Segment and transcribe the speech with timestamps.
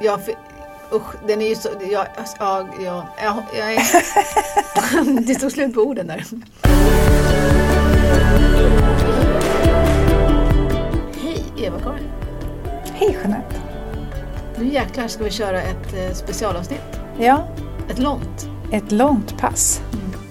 [0.00, 0.34] Ja, för,
[0.96, 1.68] usch, den är ju så...
[1.90, 6.24] Ja, alltså, ja, ja, ja, jag är, det tog slut på orden där.
[11.22, 12.08] Hej Eva-Karin.
[12.94, 13.54] Hej Jeanette.
[14.58, 17.00] Nu jäklar ska vi köra ett eh, specialavsnitt.
[17.18, 17.48] Ja,
[17.90, 18.48] Ett långt.
[18.72, 19.80] ett långt pass.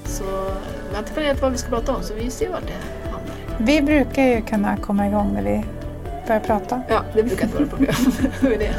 [0.05, 0.23] Så
[0.89, 3.31] vi har inte planerat vad vi ska prata om så vi ser vart det hamnar.
[3.59, 5.65] Vi brukar ju kunna komma igång när vi
[6.27, 6.81] börjar prata.
[6.89, 7.95] Ja, det brukar inte vara problem
[8.41, 8.73] med det.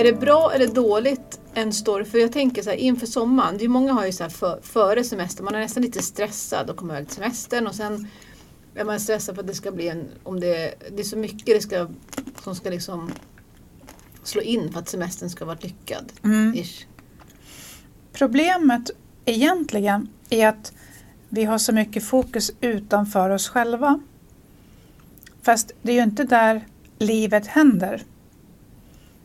[0.00, 2.04] Är det bra eller dåligt en story?
[2.04, 4.60] För jag tänker så här inför sommaren, det är många har ju så här för,
[4.62, 8.08] före semester, man är nästan lite stressad och kommer iväg till semestern och sen
[8.74, 11.46] är man stressad för att det ska bli en, om det, det är så mycket
[11.46, 11.88] det ska,
[12.42, 13.10] som ska liksom
[14.22, 16.12] slå in för att semestern ska vara lyckad.
[16.24, 16.54] Mm.
[18.12, 18.90] Problemet
[19.24, 20.72] egentligen är att
[21.30, 24.00] vi har så mycket fokus utanför oss själva.
[25.42, 26.66] Fast det är ju inte där
[26.98, 28.02] livet händer.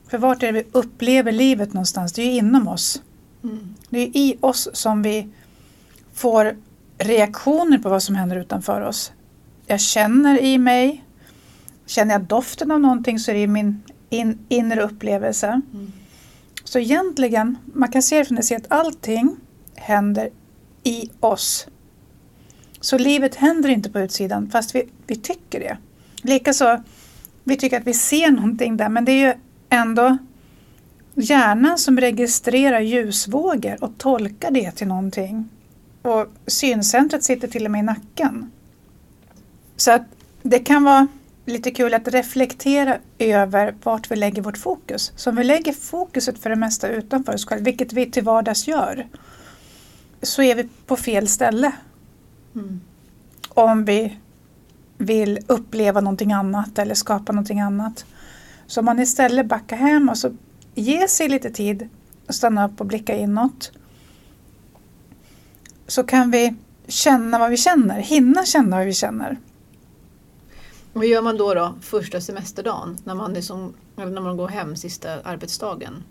[0.07, 2.13] För vart är det vi upplever livet någonstans?
[2.13, 3.01] Det är ju inom oss.
[3.43, 3.75] Mm.
[3.89, 5.27] Det är i oss som vi
[6.13, 6.55] får
[6.97, 9.11] reaktioner på vad som händer utanför oss.
[9.67, 11.03] Jag känner i mig,
[11.85, 15.47] känner jag doften av någonting så är det min in, inre upplevelse.
[15.47, 15.91] Mm.
[16.63, 19.35] Så egentligen, man kan se det från det sättet att allting
[19.75, 20.29] händer
[20.83, 21.67] i oss.
[22.85, 25.77] Så livet händer inte på utsidan fast vi, vi tycker det.
[26.21, 26.83] Likaså,
[27.43, 29.33] vi tycker att vi ser någonting där men det är ju
[29.69, 30.17] ändå
[31.15, 35.49] hjärnan som registrerar ljusvågor och tolkar det till någonting.
[36.01, 38.51] Och syncentret sitter till och med i nacken.
[39.75, 40.03] Så att
[40.41, 41.07] det kan vara
[41.45, 45.11] lite kul att reflektera över vart vi lägger vårt fokus.
[45.15, 48.67] Så om vi lägger fokuset för det mesta utanför oss själva, vilket vi till vardags
[48.67, 49.07] gör,
[50.21, 51.71] så är vi på fel ställe.
[52.55, 52.81] Mm.
[53.49, 54.17] Om vi
[54.97, 58.05] vill uppleva någonting annat eller skapa någonting annat.
[58.67, 60.35] Så om man istället backar hem och så
[60.75, 61.89] ger sig lite tid
[62.27, 63.71] och stanna upp och blicka inåt.
[65.87, 66.55] Så kan vi
[66.87, 69.37] känna vad vi känner, hinna känna vad vi känner.
[70.93, 75.21] Vad gör man då, då första semesterdagen när man, liksom, när man går hem sista
[75.21, 76.03] arbetsdagen?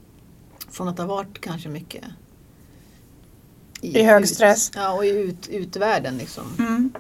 [0.71, 2.05] Från att ha varit kanske mycket
[3.85, 4.71] i hög stress.
[4.75, 6.45] Ja, och i ut, utvärlden liksom.
[6.59, 6.93] Mm.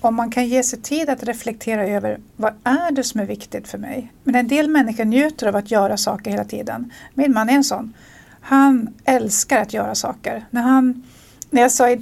[0.00, 3.68] Om man kan ge sig tid att reflektera över vad är det som är viktigt
[3.68, 4.12] för mig.
[4.24, 6.92] Men en del människor njuter av att göra saker hela tiden.
[7.14, 7.94] Min man är en sån.
[8.40, 10.46] Han älskar att göra saker.
[10.50, 11.02] När, han,
[11.50, 11.96] när jag sa,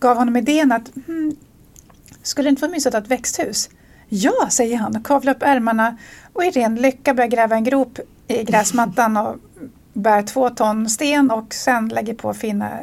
[0.00, 1.36] gav honom idén att hmm,
[2.22, 3.70] skulle det inte vara mysigt att ha ett växthus?
[4.08, 5.96] Ja, säger han och kavlar upp ärmarna
[6.32, 7.98] och i ren lycka börjar gräva en grop
[8.28, 9.36] i gräsmattan och
[9.96, 12.78] bär två ton sten och sen lägger på fina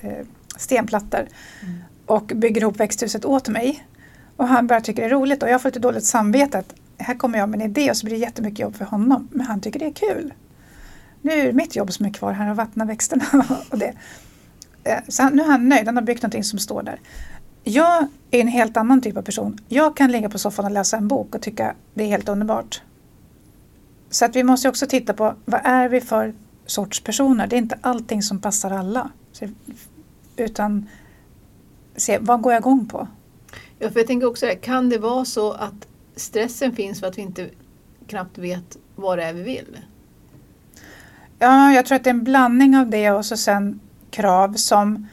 [0.00, 0.12] eh,
[0.56, 1.26] stenplattor
[1.62, 1.78] Mm.
[2.06, 3.84] och bygger ihop växthuset åt mig.
[4.36, 7.14] Och han börjar tycka det är roligt och jag får lite dåligt samvete att här
[7.14, 9.28] kommer jag med en idé och så blir det jättemycket jobb för honom.
[9.32, 10.34] Men han tycker det är kul.
[11.22, 13.24] Nu är det mitt jobb som är kvar här och vattna växterna.
[13.70, 13.92] och det.
[14.84, 17.00] Eh, Så han, nu är han nöjd, han har byggt någonting som står där.
[17.64, 19.58] Jag är en helt annan typ av person.
[19.68, 22.82] Jag kan ligga på soffan och läsa en bok och tycka det är helt underbart.
[24.10, 26.34] Så att vi måste också titta på vad är vi för
[26.66, 27.46] sorts personer.
[27.46, 29.10] Det är inte allting som passar alla.
[29.32, 29.48] Så,
[30.36, 30.88] utan
[31.96, 33.08] se vad går jag igång på.
[33.78, 37.22] Ja, för jag tänker också kan det vara så att stressen finns för att vi
[37.22, 37.50] inte
[38.06, 39.78] knappt vet vad det är vi vill?
[41.38, 43.80] Ja, jag tror att det är en blandning av det och så sen
[44.10, 45.06] krav som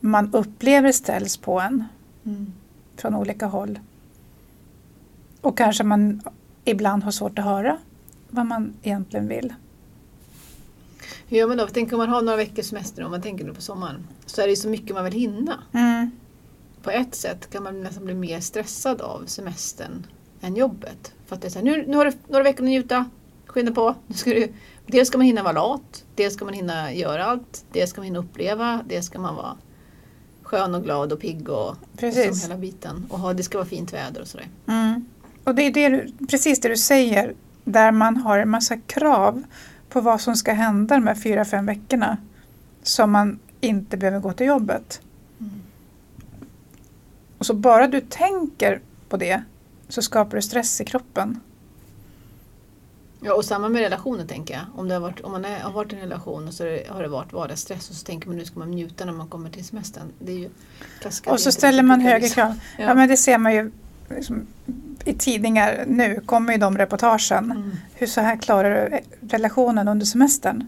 [0.00, 1.84] man upplever ställs på en
[2.96, 3.78] från olika håll.
[5.40, 6.22] Och kanske man
[6.64, 7.78] ibland har svårt att höra
[8.30, 9.54] vad man egentligen vill.
[11.28, 11.66] Hur gör man då?
[11.66, 14.46] Tänk om man har några veckors semester, om man tänker nu på sommaren, så är
[14.46, 15.62] det ju så mycket man vill hinna.
[15.72, 16.10] Mm.
[16.82, 20.06] På ett sätt kan man nästan bli mer stressad av semestern
[20.40, 21.12] än jobbet.
[21.26, 23.04] För att det är så här, nu, nu har du några veckor att njuta,
[23.46, 23.94] skynda på.
[24.06, 24.52] Nu ska du,
[24.86, 28.04] dels ska man hinna vara lat, dels ska man hinna göra allt, dels ska man
[28.04, 29.56] hinna uppleva, dels ska man vara
[30.42, 32.26] skön och glad och pigg och Precis.
[32.26, 33.06] liksom hela biten.
[33.10, 34.48] Och ha, det ska vara fint väder och sådär.
[34.66, 35.04] Mm.
[35.44, 37.34] Och det är det du, precis det du säger,
[37.72, 39.42] där man har en massa krav
[39.88, 42.16] på vad som ska hända de här fyra, fem veckorna
[42.82, 45.00] som man inte behöver gå till jobbet.
[45.40, 45.52] Mm.
[47.38, 49.42] Och så bara du tänker på det
[49.88, 51.40] så skapar du stress i kroppen.
[53.20, 54.64] Ja, och samma med relationer tänker jag.
[54.76, 57.08] Om, har, varit, om man är, har varit i en relation och så har det
[57.08, 60.12] varit vardagsstress och så tänker man nu ska man njuta när man kommer till semestern.
[60.18, 60.50] Det är ju
[61.26, 62.60] Och så ställer man högre krav.
[62.78, 62.84] Ja.
[62.84, 63.70] Ja, men det ser man ju
[64.10, 64.46] liksom,
[65.04, 67.44] i tidningar nu, kommer ju de reportagen.
[67.44, 67.70] Mm.
[67.94, 70.66] Hur så här klarar du relationen under semestern?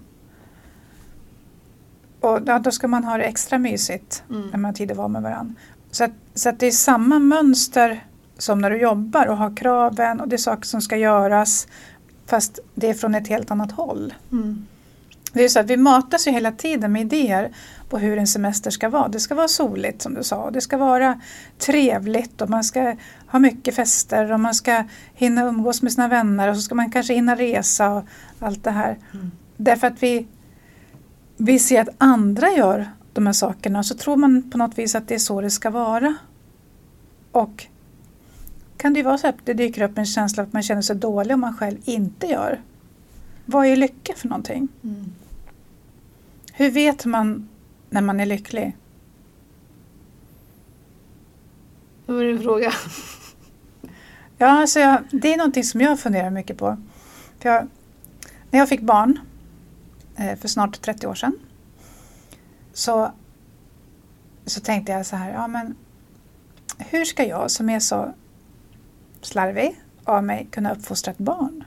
[2.21, 4.43] Och ja, då ska man ha det extra mysigt Mm.
[4.43, 5.55] när man har tid att vara med varandra.
[5.91, 8.05] Så, att, så att det är samma mönster
[8.39, 11.69] som när du jobbar och har kraven och det är saker som ska göras
[12.27, 14.15] fast det är från ett helt annat håll.
[14.33, 14.67] Mm.
[15.32, 17.50] Det är så att vi matas ju hela tiden med idéer
[17.88, 19.09] på hur en semester ska vara.
[19.09, 21.21] Det ska vara soligt som du sa det ska vara
[21.59, 22.97] trevligt och man ska
[23.27, 24.85] ha mycket fester och man ska
[25.15, 28.05] hinna umgås med sina vänner och så ska man kanske hinna resa och
[28.38, 28.99] allt det här.
[29.12, 29.31] Mm.
[29.56, 30.27] Därför att vi,
[31.37, 34.94] vi ser att andra gör de här sakerna och så tror man på något vis
[34.94, 36.15] att det är så det ska vara.
[37.32, 37.67] Och
[38.77, 40.97] kan det ju vara så att det dyker upp en känsla att man känner sig
[40.97, 42.61] dålig om man själv inte gör.
[43.47, 44.69] Vad är lycka för någonting?
[44.85, 45.12] Mm.
[46.61, 47.49] Hur vet man
[47.91, 48.77] när man är lycklig?
[52.07, 52.73] Vad var din fråga?
[54.39, 56.77] Ja, alltså jag, det är någonting som jag funderar mycket på.
[57.39, 57.69] Jag,
[58.51, 59.19] när jag fick barn
[60.17, 61.39] eh, för snart 30 år sedan
[62.73, 63.13] så,
[64.47, 65.75] så tänkte jag så här, ja men
[66.79, 68.15] hur ska jag som är så
[69.21, 71.60] slarvig av mig kunna uppfostra ett barn?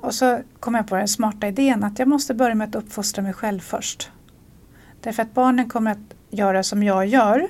[0.00, 3.22] Och så kom jag på den smarta idén att jag måste börja med att uppfostra
[3.22, 4.10] mig själv först.
[5.00, 7.48] Därför att barnen kommer att göra som jag gör,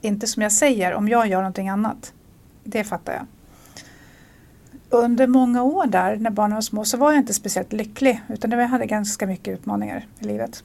[0.00, 2.12] inte som jag säger om jag gör någonting annat.
[2.64, 3.26] Det fattar jag.
[4.88, 8.50] Under många år där när barnen var små så var jag inte speciellt lycklig utan
[8.50, 10.64] jag hade ganska mycket utmaningar i livet.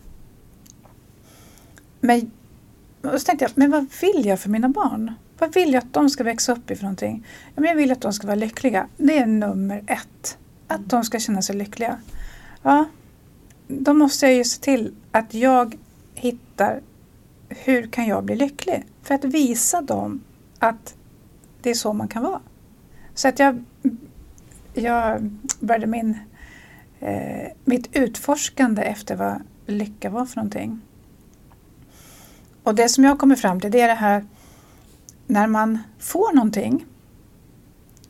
[1.99, 2.31] Men
[3.01, 5.13] och så tänkte jag, men vad vill jag för mina barn?
[5.39, 7.25] Vad vill jag att de ska växa upp i för någonting?
[7.55, 8.87] Jag vill att de ska vara lyckliga.
[8.97, 10.37] Det är nummer ett.
[10.69, 11.97] Att de ska känna sig lyckliga.
[12.63, 12.85] Ja,
[13.67, 15.77] då måste jag ju se till att jag
[16.13, 16.81] hittar
[17.49, 18.85] hur kan jag bli lycklig?
[19.03, 20.21] För att visa dem
[20.59, 20.95] att
[21.61, 22.41] det är så man kan vara.
[23.13, 23.63] Så att jag,
[24.73, 26.17] jag började min,
[26.99, 30.81] eh, mitt utforskande efter vad lycka var för någonting.
[32.63, 34.25] Och det som jag kommer fram till det är det här
[35.27, 36.85] när man får någonting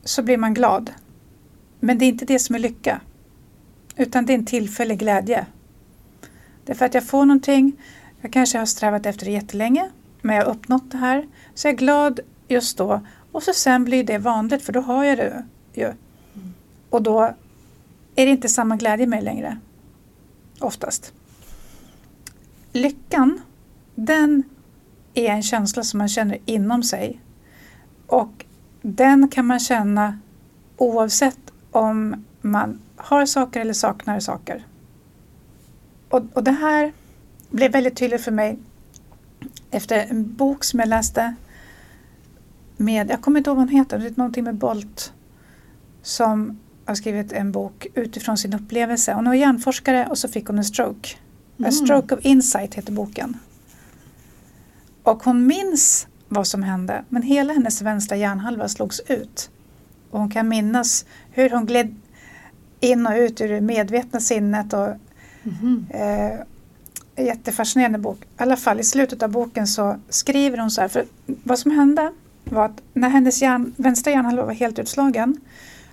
[0.03, 0.91] så blir man glad.
[1.79, 3.01] Men det är inte det som är lycka.
[3.95, 5.45] Utan det är en tillfällig glädje.
[6.65, 7.73] Det är för att jag får någonting,
[8.21, 9.89] jag kanske har strävat efter det jättelänge,
[10.21, 11.27] men jag har uppnått det här.
[11.53, 15.03] Så jag är glad just då och så sen blir det vanligt för då har
[15.03, 15.43] jag det
[15.73, 15.93] ju.
[16.89, 17.21] Och då
[18.15, 19.57] är det inte samma glädje med längre.
[20.59, 21.13] Oftast.
[22.73, 23.41] Lyckan,
[23.95, 24.43] den
[25.13, 27.21] är en känsla som man känner inom sig.
[28.07, 28.45] Och
[28.81, 30.19] den kan man känna
[30.77, 31.39] oavsett
[31.71, 34.65] om man har saker eller saknar saker.
[36.09, 36.93] Och, och det här
[37.49, 38.59] blev väldigt tydligt för mig
[39.71, 41.35] efter en bok som jag läste
[42.77, 45.13] med, jag kommer inte ihåg vad hon heter, det är någonting med Bolt
[46.01, 49.13] som har skrivit en bok utifrån sin upplevelse.
[49.13, 51.09] Hon var hjärnforskare och så fick hon en stroke.
[51.57, 51.69] Mm.
[51.69, 53.37] A stroke of insight heter boken.
[55.03, 59.49] Och hon minns vad som hände men hela hennes vänstra hjärnhalva slogs ut.
[60.11, 61.95] Och hon kan minnas hur hon gled
[62.79, 64.73] in och ut ur det medvetna sinnet.
[64.73, 64.87] Och,
[65.43, 65.85] Mhm.
[65.89, 68.21] eh, jättefascinerande bok.
[68.21, 70.87] I alla fall i slutet av boken så skriver hon så här.
[70.87, 72.11] För vad som hände
[72.43, 75.37] var att när hennes hjärn, vänstra hjärnhalva var helt utslagen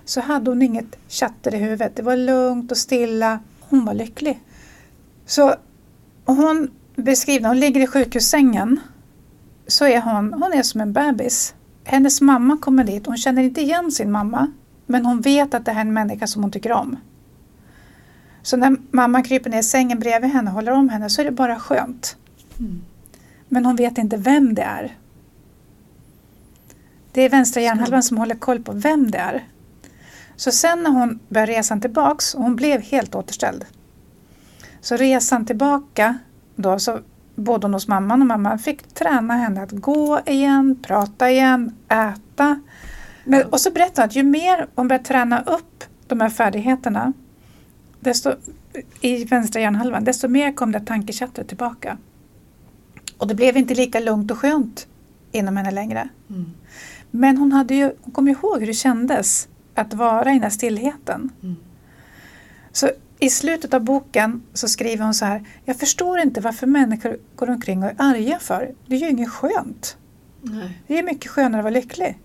[0.05, 1.95] så hade hon inget chatter i huvudet.
[1.95, 3.39] Det var lugnt och stilla.
[3.59, 4.39] Hon var lycklig.
[5.25, 5.55] Så
[6.25, 8.79] hon beskriver, hon ligger i sjukhussängen
[9.67, 11.53] så är hon, hon är som en bebis.
[11.89, 14.51] Hennes mamma kommer dit, hon känner inte igen sin mamma
[14.85, 16.97] men hon vet att det här är en människa som hon tycker om.
[18.41, 21.25] Så när mamma kryper ner i sängen bredvid henne och håller om henne så är
[21.25, 22.17] det bara skönt.
[22.59, 22.81] Mm.
[23.47, 24.97] Men hon vet inte vem det är.
[27.11, 29.47] Det är vänstra hjärnhalvan som håller koll på vem det är.
[30.35, 33.65] Så sen när hon började resan tillbaks, och hon blev helt återställd.
[34.81, 36.17] Så resan tillbaka,
[36.55, 36.99] då så
[37.45, 42.59] hon hos mamman och mamman fick träna henne att gå igen, prata igen, äta.
[43.23, 47.13] Men, och så berättade hon att ju mer hon började träna upp de här färdigheterna
[47.99, 48.33] desto,
[49.01, 51.97] i vänstra hjärnhalvan, desto mer kom det tankechattret tillbaka.
[53.17, 54.87] Och det blev inte lika lugnt och skönt
[55.31, 56.09] inom henne längre.
[56.29, 56.45] Mm.
[57.11, 60.49] Men hon, hade ju, hon kom ihåg hur det kändes att vara i den här
[60.49, 61.29] stillheten.
[61.43, 61.55] Mm.
[62.71, 65.47] Så i slutet av boken så skriver hon så här.
[65.65, 68.73] Jag förstår inte varför människor går omkring och är arga för.
[68.85, 69.97] Det är ju inget skönt.
[70.41, 70.81] Nej.
[70.87, 72.19] Det är mycket skönare att vara lycklig.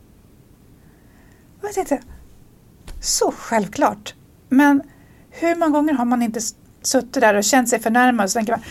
[1.60, 2.00] Och jag tänkte,
[3.00, 4.14] så självklart.
[4.48, 4.82] Men
[5.30, 6.40] hur många gånger har man inte
[6.82, 8.62] suttit där och känt sig förnärmad och så tänker man,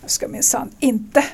[0.00, 1.24] jag ska minsann inte,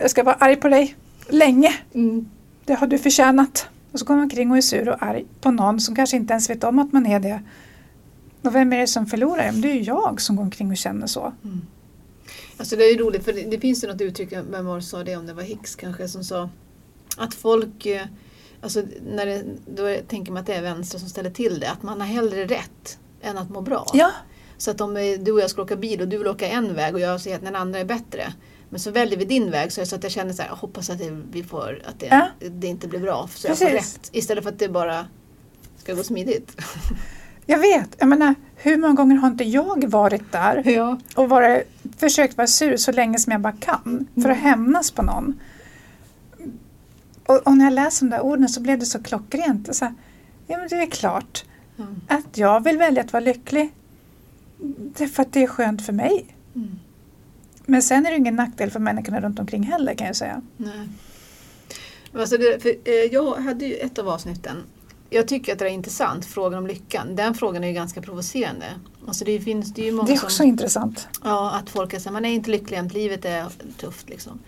[0.00, 0.96] jag ska vara arg på dig
[1.28, 1.74] länge.
[1.94, 2.28] Mm.
[2.64, 3.68] Det har du förtjänat.
[3.92, 6.32] Och så går man omkring och är sur och arg på någon som kanske inte
[6.32, 7.42] ens vet om att man är det.
[8.42, 9.52] Och vem är det som förlorar?
[9.52, 11.32] Det är ju jag som går omkring och känner så.
[11.44, 11.60] Mm.
[12.56, 15.04] Alltså det är ju roligt för det, det finns ju något uttryck, vem var sa
[15.04, 16.50] det om det var Hicks kanske som sa
[17.16, 18.06] att folk, eh,
[18.60, 18.82] alltså,
[19.14, 21.70] när det, då tänker man att det är vänster som ställer till det.
[21.70, 23.86] Att man har hellre rätt än att må bra.
[23.94, 24.10] Ja,
[24.58, 26.74] Så att om eh, du och jag ska åka bil och du vill åka en
[26.74, 28.32] väg och jag säger att den andra är bättre.
[28.70, 30.90] Men så väljer vi din väg så, så att jag känner så här, jag hoppas
[30.90, 32.28] att det, vi får, att det, Ja.
[32.50, 33.28] det inte blir bra.
[33.34, 33.94] Så jag får Precis.
[33.96, 34.10] rätt.
[34.12, 35.06] Istället för att det bara
[35.76, 36.56] ska gå smidigt.
[37.50, 37.96] jag vet.
[37.98, 40.98] Jag menar, hur många gånger har inte jag varit där ja.
[41.14, 45.02] och varit, försökt vara sur så länge som jag bara kan för att hämnas på
[45.02, 45.40] någon.
[47.26, 49.76] Och, och när jag läste de där orden så blev det så klockrent.
[49.76, 49.94] Så här,
[50.46, 51.44] ja, men det är klart
[51.76, 51.84] Ja.
[52.08, 53.72] att jag vill välja att vara lycklig.
[54.98, 56.26] Därför att det är skönt för mig.
[56.54, 56.78] Mm.
[57.66, 60.42] Men sen är det ingen nackdel för människorna runt omkring heller kan jag säga.
[60.56, 60.88] Nej.
[62.14, 64.56] Alltså det, eh, jag hade ju ett av avsnitten.
[65.10, 67.16] Jag tycker att det är intressant, frågan om lyckan.
[67.16, 68.66] Den frågan är ju ganska provocerande.
[69.06, 70.26] Alltså det finns det är ju många Det är som...
[70.26, 71.08] också intressant.
[71.24, 73.46] Ja, att folk är så här, man är inte lycklig jämt, livet är
[73.80, 74.38] tufft liksom.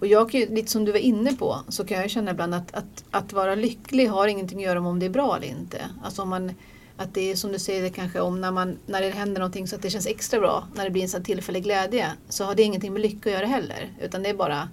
[0.00, 2.54] Och jag kan ju, lite som du var inne på, så kan jag känna ibland
[2.54, 5.46] att, att, att vara lycklig har ingenting att göra med om det är bra eller
[5.46, 5.78] inte.
[6.04, 6.52] Alltså om man,
[6.96, 9.68] att det är som du säger det kanske om när, man, när det händer någonting
[9.68, 12.54] så att det känns extra bra, när det blir en sån tillfällig glädje, så har
[12.54, 13.92] det ingenting med lycka att göra heller.
[14.00, 14.68] Utan det är bara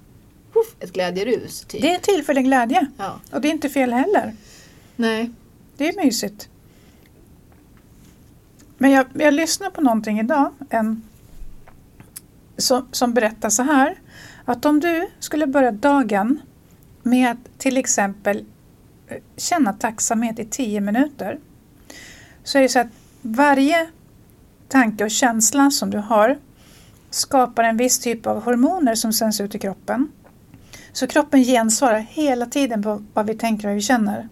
[0.53, 1.65] puff, ett glädjerus.
[1.67, 1.81] Typ.
[1.81, 3.19] Det är en tillfällig glädje Ja.
[3.31, 4.35] och det är inte fel heller.
[4.95, 5.31] Nej.
[5.77, 6.49] Det är mysigt.
[8.77, 11.01] Men jag, jag lyssnar på någonting idag en,
[12.57, 13.95] som, som berättar så här.
[14.45, 16.41] Att om du skulle börja dagen
[17.03, 18.45] med att till exempel
[19.07, 21.39] eh, känna tacksamhet i tio minuter.
[22.43, 22.87] Så är det så att
[23.21, 23.87] varje
[24.67, 26.37] tanke och känsla som du har
[27.09, 30.11] skapar en viss typ av hormoner som sänds ut i kroppen.
[30.93, 34.29] Så kroppen gensvarar hela tiden på vad vi tänker och vad vi känner.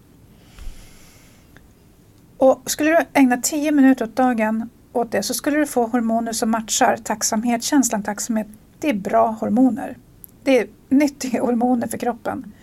[2.44, 6.34] Och skulle du ägna 10 minuter åt dagen åt det så skulle du få hormoner
[6.34, 8.48] som matchar tacksamhet, känslan tacksamhet.
[8.80, 9.98] Det är bra hormoner.
[10.44, 12.54] Det är nyttiga hormoner för kroppen.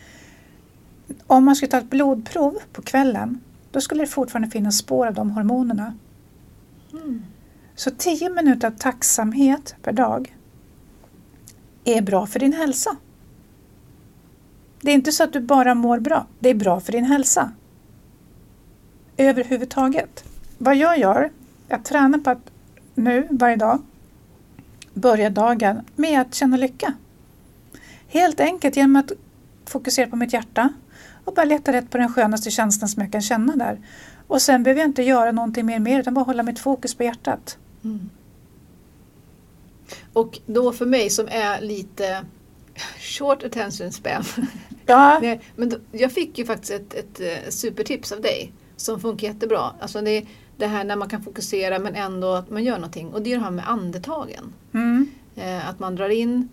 [1.26, 5.14] Om man skulle ta ett blodprov på kvällen då skulle det fortfarande finnas spår av
[5.14, 5.94] de hormonerna.
[6.92, 7.22] Mm.
[7.74, 10.36] Så 10 minuter av tacksamhet per dag
[11.84, 12.96] är bra för din hälsa.
[14.80, 17.52] Det är inte så att du bara mår bra, det är bra för din hälsa.
[19.20, 20.24] Överhuvudtaget.
[20.58, 21.30] Vad jag gör,
[21.68, 22.50] jag tränar på att
[22.94, 23.82] nu varje dag
[24.94, 26.94] börja dagen med att känna lycka.
[28.08, 29.12] Helt enkelt genom att
[29.66, 30.68] fokusera på mitt hjärta
[31.24, 33.78] och bara leta rätt på den skönaste känslan som jag kan känna där.
[34.26, 37.02] Och sen behöver jag inte göra någonting mer det, utan bara hålla mitt fokus på
[37.02, 37.58] hjärtat.
[37.84, 38.10] Mm.
[40.12, 42.24] Och då för mig som är lite
[42.98, 44.24] short attention span.
[44.86, 45.20] Ja,
[45.56, 49.72] men jag fick ju faktiskt ett, ett, eh, supertips av dig som funkar jättebra.
[49.80, 53.12] Alltså det, det här när man kan fokusera men ändå att man gör någonting.
[53.12, 54.52] Och det är det här med andetagen.
[54.74, 56.48] mm, Eh, att man drar in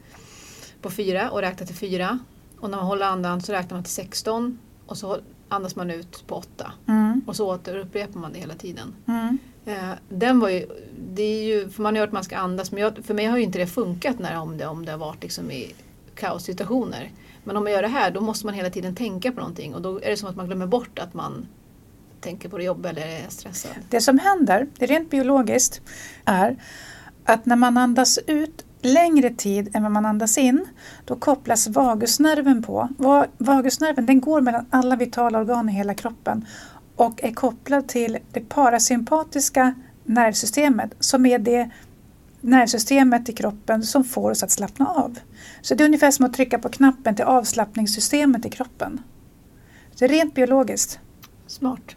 [0.81, 2.19] på fyra och räknar till fyra.
[2.59, 5.17] Och när man håller andan så räknar man till 16 och så
[5.49, 6.71] andas man ut på åtta.
[6.87, 8.93] mm, Och så återupprepar man det hela tiden.
[9.07, 9.37] mm.
[9.65, 10.65] Eh, den var ju,
[11.13, 13.25] det är ju, för man har hört att man ska andas men jag, för mig
[13.25, 15.73] har ju inte det funkat när, om, det, om det har varit liksom i
[16.15, 17.11] kaossituationer.
[17.43, 19.81] Men om man gör det här då måste man hela tiden tänka på någonting och
[19.81, 21.45] då är det som att man glömmer bort att man
[22.21, 23.71] tänker på det jobb eller är stressad.
[23.89, 25.81] Det som händer, det är rent biologiskt,
[26.25, 26.55] är
[27.25, 30.65] att när man andas ut längre tid än vad man andas in,
[31.05, 32.89] då kopplas vagusnerven på.
[32.97, 36.45] Va- Vagusnerven den går mellan alla vitala organ i hela kroppen
[36.95, 41.69] och är kopplad till det parasympatiska nervsystemet som är det
[42.41, 45.19] nervsystemet i kroppen som får oss att slappna av.
[45.61, 49.01] Så det är ungefär som att trycka på knappen till avslappningssystemet i kroppen.
[49.99, 50.99] Det är rent biologiskt.
[51.47, 51.95] Smart.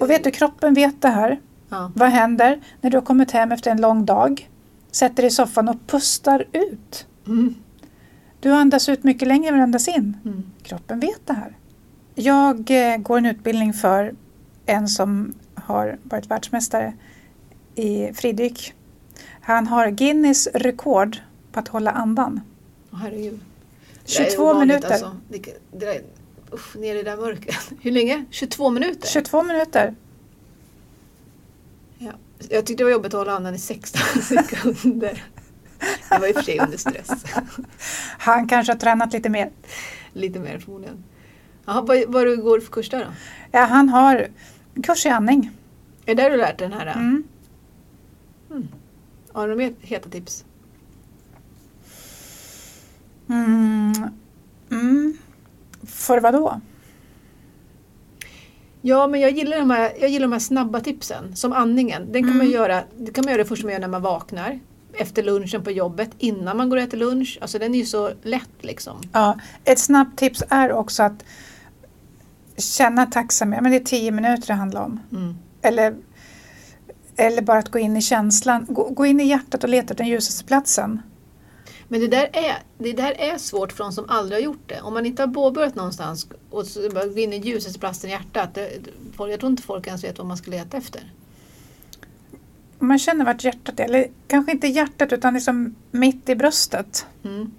[0.00, 1.40] Och vet du, kroppen vet det här.
[1.68, 1.92] Ja.
[1.94, 4.50] Vad händer när du har kommit hem efter en lång dag?
[4.90, 7.06] Sätter dig i soffan och pustar ut.
[7.26, 7.54] Mm.
[8.40, 10.16] Du andas ut mycket längre än du andas in.
[10.24, 10.42] Mm.
[10.62, 11.56] Kroppen vet det här.
[12.14, 14.14] Jag eh, går en utbildning för
[14.66, 16.92] en som har varit världsmästare
[17.74, 18.74] i fridyk.
[19.40, 21.16] Han har Guinness rekord
[21.52, 22.40] på att hålla andan.
[22.92, 23.40] Herregud.
[24.06, 24.92] Det där är 22 ovanligt, minuter.
[24.92, 25.16] Alltså.
[25.28, 26.02] Det, det
[26.54, 27.72] usch, ner i det där mörkret.
[27.80, 28.24] Hur länge?
[28.30, 29.08] 22 minuter?
[29.08, 29.94] 22 minuter.
[31.98, 32.12] Ja.
[32.48, 35.24] Jag tyckte det var jobbigt att hålla andan i 16 sekunder.
[36.08, 37.24] Det var i och för sig under stress.
[38.18, 39.50] Han kanske har tränat lite mer.
[40.12, 41.04] Lite mer förmodligen.
[41.64, 43.10] Jaha, vad, vad du går för kurs där då?
[43.50, 44.28] Ja, han har
[44.82, 45.50] kurs i andning.
[46.06, 46.86] Är det där du lärt dig den här?
[46.86, 47.24] Mm.
[49.32, 50.44] Har du mer heta tips?
[53.28, 54.10] Mm.
[56.02, 56.60] För vad då?
[58.80, 61.36] Ja, men jag gillar de här, jag gillar de här snabba tipsen.
[61.36, 62.12] Som andningen.
[62.12, 62.52] Den kan, man Mm.
[62.52, 64.60] göra, det kan man göra det första man gör när man vaknar.
[64.92, 66.10] Efter lunchen på jobbet.
[66.18, 67.38] Innan man går och äter lunch.
[67.40, 68.96] Alltså den är ju så lätt liksom.
[69.12, 71.24] Ja, ett snabbt tips är också att
[72.56, 75.00] känna tacksamhet, men det är tio minuter det handlar om.
[75.12, 75.34] Mm.
[75.62, 75.94] Eller,
[77.16, 79.94] eller bara att gå in i känslan, gå, gå in i hjärtat och leta efter
[79.94, 81.02] den ljusaste platsen.
[81.92, 84.80] Men det där, är, det där är svårt för de som aldrig har gjort det.
[84.80, 88.12] Om man inte har påbörjat någonstans och så bara gå in i ljusaste platsen i
[88.12, 88.54] hjärtat.
[88.54, 88.70] Det,
[89.18, 91.12] jag tror inte folk ens vet vad man ska leta efter.
[92.78, 97.06] Man känner vart hjärtat är, eller kanske inte hjärtat utan liksom mitt i bröstet.
[97.24, 97.52] Mm.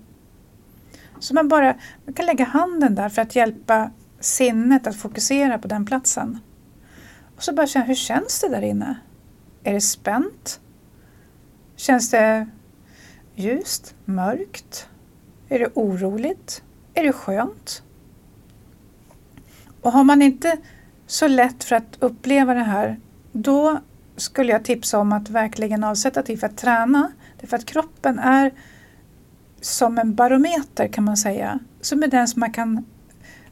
[1.19, 1.75] Så man bara
[2.05, 6.39] man kan lägga handen där för att hjälpa sinnet att fokusera på den platsen.
[7.35, 8.95] Och så bara känna, hur känns det där inne?
[9.63, 10.59] Är det spänt?
[11.75, 12.47] Känns det
[13.35, 13.95] ljust?
[14.05, 14.89] Mörkt?
[15.49, 16.63] Är det oroligt?
[16.93, 17.83] Är det skönt?
[19.81, 20.57] Och har man inte
[21.07, 22.99] så lätt för att uppleva det här,
[23.31, 23.79] då
[24.15, 27.11] skulle jag tipsa om att verkligen avsätta tid för att träna.
[27.39, 28.51] Därför att kroppen är
[29.61, 31.59] som en barometer kan man säga.
[31.81, 32.85] Som är den som man kan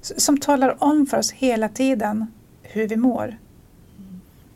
[0.02, 2.28] som talar om för oss hela tiden
[2.64, 3.38] hur vi mår.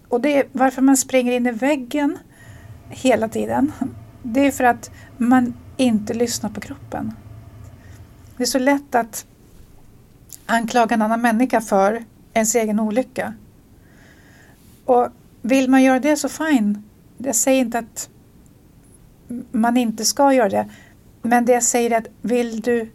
[0.08, 2.17] Och det är varför man springer in i väggen
[2.89, 3.72] hela tiden.
[4.27, 7.13] Det är för att man inte lyssnar på kroppen.
[8.38, 9.25] Det är så lätt att
[10.46, 12.03] anklaga en annan människa för
[12.34, 13.34] ens egen olycka.
[14.86, 15.08] Och
[15.41, 16.84] vill man göra det så fine.
[17.17, 18.10] Jag säger inte att
[19.51, 20.70] man inte ska göra det.
[21.22, 22.91] Men det jag säger är att vill du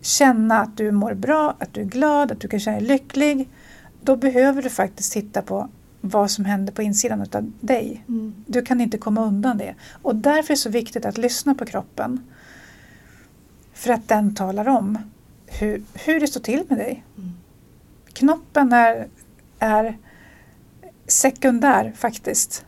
[0.00, 3.48] känna att du mår bra, att du är glad, att du kan känna dig lycklig.
[4.02, 5.68] Då behöver du faktiskt titta på
[6.00, 8.04] vad som händer på insidan av dig.
[8.08, 8.34] Mm.
[8.46, 9.74] Du kan inte komma undan det.
[10.02, 12.20] Och därför är det så viktigt att lyssna på kroppen.
[13.72, 14.98] För att den talar om
[15.46, 17.04] hur, hur det står till med dig.
[17.18, 17.30] Mm.
[18.12, 19.08] Knoppen är,
[19.58, 19.98] är
[21.06, 22.64] sekundär faktiskt.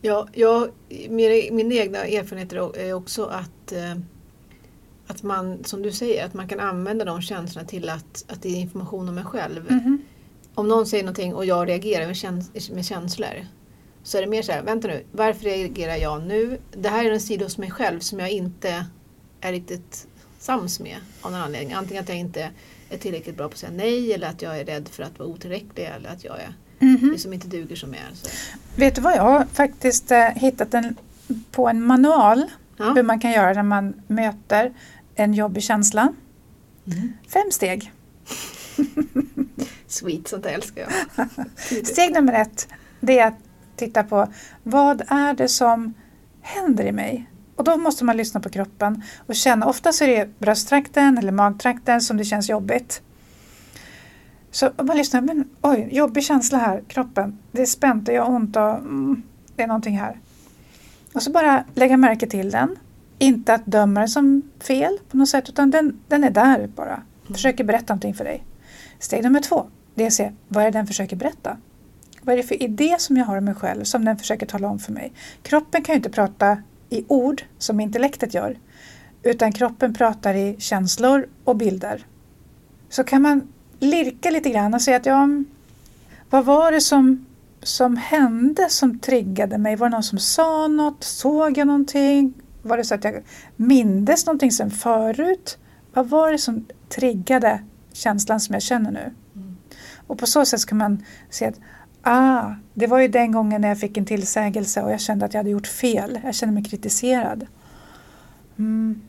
[0.00, 3.96] Ja, jag, min, min egna erfarenhet är också att, eh,
[5.06, 8.48] att man, som du säger, att man kan använda de känslorna till att, att det
[8.48, 9.70] är information om mig själv.
[9.70, 10.02] Mhm.
[10.56, 13.46] Om någon säger någonting och jag reagerar med, käns- med känslor
[14.02, 16.58] så är det mer så här, vänta nu, varför reagerar jag nu?
[16.72, 18.86] Det här är en sida hos mig själv som jag inte
[19.40, 20.06] är riktigt
[20.38, 21.72] sams med av någon anledning.
[21.72, 22.50] Antingen att jag inte
[22.90, 25.28] är tillräckligt bra på att säga nej eller att jag är rädd för att vara
[25.28, 27.10] otillräcklig eller att jag är Mhm.
[27.12, 28.14] liksom inte duger som jag är.
[28.14, 28.28] Så.
[28.76, 30.96] Vet du vad, jag har faktiskt eh, hittat en,
[31.50, 32.44] på en manual
[32.76, 32.92] Ja.
[32.96, 34.72] hur man kan göra när man möter
[35.14, 36.12] en jobbig känsla.
[36.86, 37.12] Mm.
[37.28, 37.92] Fem steg.
[39.88, 41.86] Sweet, sånt älskar jag.
[41.86, 42.68] Steg nummer ett,
[43.00, 43.38] det är att
[43.76, 44.28] titta på
[44.62, 45.94] vad är det som
[46.40, 47.30] händer i mig?
[47.56, 52.00] Och då måste man lyssna på kroppen och känna, oftast är det brösttrakten eller magtrakten
[52.00, 53.02] som det känns jobbigt.
[54.50, 58.34] Så man lyssnar, men oj, jobbig känsla här, kroppen, det är spänt och jag har
[58.34, 59.22] ont och mm,
[59.56, 60.20] det är någonting här.
[61.12, 62.76] Och så bara lägga märke till den.
[63.18, 67.02] Inte att döma den som fel på något sätt, utan den, den är där bara.
[67.32, 68.44] Försöker berätta någonting för dig.
[68.98, 71.56] Steg nummer två, det är att se vad är det den försöker berätta.
[72.22, 74.68] Vad är det för idé som jag har om mig själv som den försöker tala
[74.68, 75.12] om för mig?
[75.42, 78.58] Kroppen kan ju inte prata i ord som intellektet gör.
[79.22, 82.06] Utan kroppen pratar i känslor och bilder.
[82.88, 85.28] Så kan man lirka lite grann och säga att ja,
[86.30, 87.26] vad var det som,
[87.62, 89.76] som hände som triggade mig?
[89.76, 91.04] Var det någon som sa något?
[91.04, 92.34] Såg jag någonting?
[92.62, 93.22] Var det så att jag
[93.56, 95.58] mindes någonting sen förut?
[95.92, 97.60] Vad var det som triggade
[97.96, 99.14] känslan som jag känner nu?
[99.34, 99.56] Mm.
[100.06, 101.60] Och på så sätt ska man se att
[102.02, 105.34] ah, det var ju den gången när jag fick en tillsägelse och jag kände att
[105.34, 106.20] jag hade gjort fel.
[106.24, 107.46] Jag kände mig kritiserad.
[108.58, 109.00] Mm.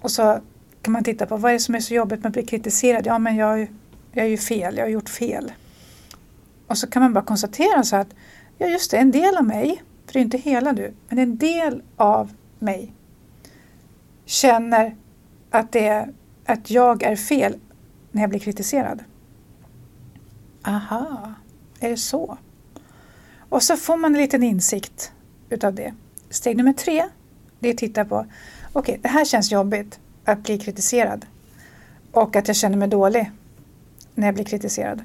[0.00, 0.40] Och så
[0.82, 3.06] kan man titta på vad är det som är så jobbigt med att bli kritiserad?
[3.06, 3.60] Ja, men jag,
[4.12, 5.52] jag är ju fel, jag har gjort fel.
[6.66, 8.08] Och så kan man bara konstatera så att
[8.58, 11.38] ja, just det, en del av mig, för det är inte hela du, men en
[11.38, 12.92] del av mig
[14.24, 14.96] känner
[15.50, 16.08] att, det är,
[16.44, 17.56] att jag är fel
[18.16, 19.04] när jag blir kritiserad.
[20.62, 21.34] Aha,
[21.80, 22.38] är det så?
[23.48, 25.12] Och så får man en liten insikt
[25.48, 25.94] utav det.
[26.30, 27.04] Steg nummer tre,
[27.58, 28.26] det är att titta på,
[28.72, 31.26] okej, det här känns jobbigt att bli kritiserad
[32.12, 33.30] och att jag känner mig dålig
[34.14, 35.02] när jag blir kritiserad.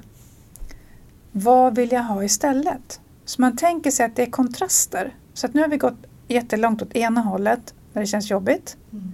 [1.32, 3.00] Vad vill jag ha istället?
[3.24, 5.16] Så man tänker sig att det är kontraster.
[5.34, 8.76] Så att nu har vi gått jättelångt åt ena hållet när det känns jobbigt.
[8.92, 9.12] Mm.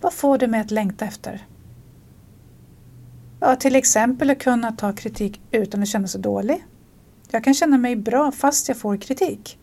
[0.00, 1.46] Vad får du mig att längta efter?
[3.40, 6.64] Ja, till exempel att kunna ta kritik utan att känna sig dålig.
[7.30, 9.58] Jag kan känna mig bra fast jag får kritik.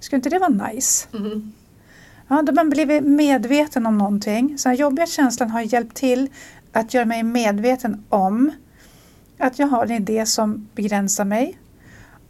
[0.00, 1.08] Skulle inte det vara nice?
[1.12, 1.52] Mm.
[2.28, 4.58] Ja, då man blivit medveten om någonting.
[4.58, 6.28] Så den jobbiga känslan har hjälpt till
[6.72, 8.50] att göra mig medveten om
[9.38, 11.58] att jag har en idé som begränsar mig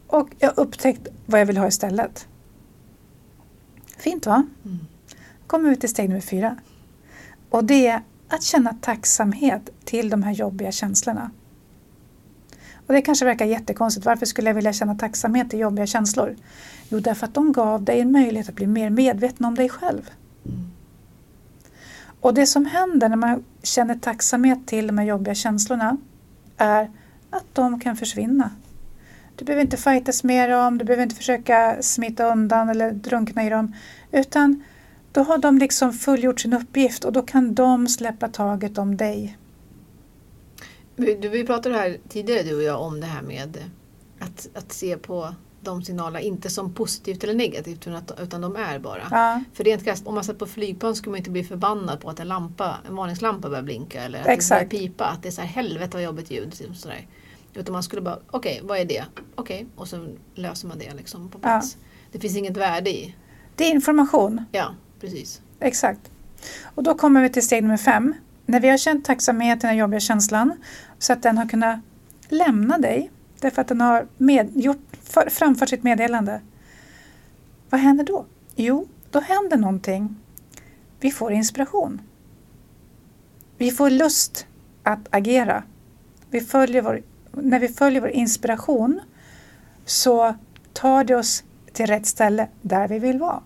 [0.07, 2.27] och jag har upptäckt vad jag vill ha istället.
[3.97, 4.43] Fint va?
[4.65, 4.79] Mm.
[5.47, 6.57] kommer vi till steg nummer fyra.
[7.49, 8.01] Och det är
[8.33, 11.31] att känna tacksamhet till de här jobbiga känslorna.
[12.87, 14.05] Och det kanske verkar jättekonstigt.
[14.05, 16.35] Varför skulle jag vilja känna tacksamhet till jobbiga känslor?
[16.89, 20.09] Jo, därför att de gav dig en möjlighet att bli mer medveten om dig själv.
[20.45, 20.71] Mm.
[22.21, 25.97] Och det som händer när man känner tacksamhet till de här jobbiga känslorna
[26.57, 26.91] är
[27.29, 28.49] att de kan försvinna.
[29.35, 33.49] Du behöver inte fightas med dem, du behöver inte försöka smita undan eller drunkna i
[33.49, 33.75] dem.
[34.11, 34.63] Utan
[35.13, 39.37] då har de liksom fullgjort sin uppgift och då kan de släppa taget om dig.
[40.95, 43.57] Vi, vi pratade här tidigare du och jag om det här med
[44.19, 47.87] att, att se på de signalerna inte som positivt eller negativt
[48.21, 49.01] utan, de är bara.
[49.11, 52.09] Ja, För rent krasst, om man satt på flygplan skulle man inte bli förbannad på
[52.09, 54.69] att en lampa, en varningslampa börjar blinka eller att Exakt.
[54.71, 55.05] det börjar pipa.
[55.05, 56.47] Att det är så här helvete vad jobbigt ljud.
[56.59, 57.07] Liksom sådär.
[57.53, 59.05] Utan man skulle bara, okej vad är det?
[59.35, 61.77] Okej, och så löser man det liksom på plats.
[62.11, 63.15] Det finns inget värde i.
[63.55, 64.45] det är information.
[64.51, 65.41] Ja, precis.
[65.59, 66.11] Exakt.
[66.63, 68.15] Och då kommer vi till steg nummer fem.
[68.45, 70.53] När vi har känt tacksamhet, den här jobbiga känslan,
[70.99, 71.79] så att den har kunnat
[72.29, 76.41] lämna dig, därför att den har med, gjort, för, framfört sitt meddelande.
[77.69, 78.25] Vad händer då?
[78.55, 80.15] Jo, då händer någonting.
[80.99, 82.01] Vi får inspiration.
[83.57, 84.47] Vi får lust
[84.83, 85.63] att agera.
[86.29, 88.99] Vi följer vår, när vi följer vår inspiration
[89.85, 90.35] så
[90.73, 93.41] tar det oss till rätt ställe där vi vill vara.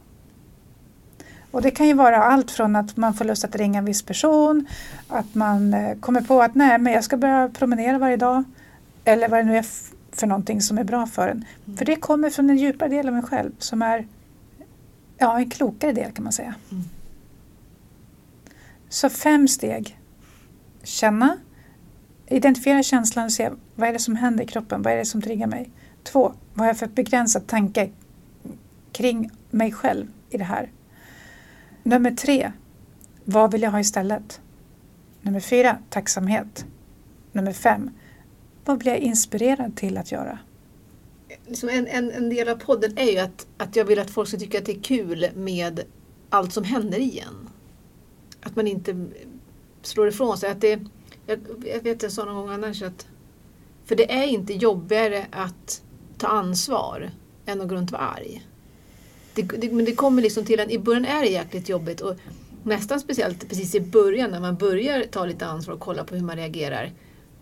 [1.58, 4.02] Och det kan ju vara allt från att man får lust att ringa en viss
[4.02, 4.68] person,
[5.08, 8.44] att man eh, kommer på att nej, men jag ska börja promenera varje dag.
[9.06, 9.66] Eller vad det nu är
[10.12, 11.46] för någonting som är bra för en.
[11.66, 11.78] Mm.
[11.78, 14.08] För det kommer från en djupare del av en själv som är
[15.18, 16.56] ja, en klokare del kan man säga.
[16.72, 16.84] Mm.
[18.90, 20.00] Så fem steg.
[20.84, 21.38] Känna,
[22.28, 25.22] identifiera känslan och se vad är det som händer i kroppen, vad är det som
[25.22, 25.70] triggar mig.
[26.04, 27.90] Två, vad har jag för begränsad tanke
[28.92, 30.70] kring mig själv i det här.
[31.88, 32.52] Nummer tre,
[33.24, 34.42] vad vill jag ha istället?
[35.22, 36.66] Nummer fyra, tacksamhet.
[37.32, 37.90] Nummer fem,
[38.66, 40.40] vad blir jag inspirerad till att göra?
[41.46, 44.28] Liksom en, en, en del av podden är ju att, att jag vill att folk
[44.28, 45.82] ska tycka att det är kul med
[46.30, 47.50] allt som händer igen.
[48.42, 49.06] Att man inte
[49.82, 50.50] slår ifrån sig.
[50.50, 50.80] Att det,
[51.26, 53.08] jag, jag vet jag sa någon gång annars att
[53.86, 55.82] för det är inte jobbigare att
[56.18, 57.12] ta ansvar
[57.46, 58.48] än att gå runt och vara arg.
[59.38, 62.16] Det, det, men det kommer liksom till en, i början är det jäkligt jobbigt och
[62.64, 66.24] nästan speciellt precis i början när man börjar ta lite ansvar och kolla på hur
[66.24, 66.92] man reagerar.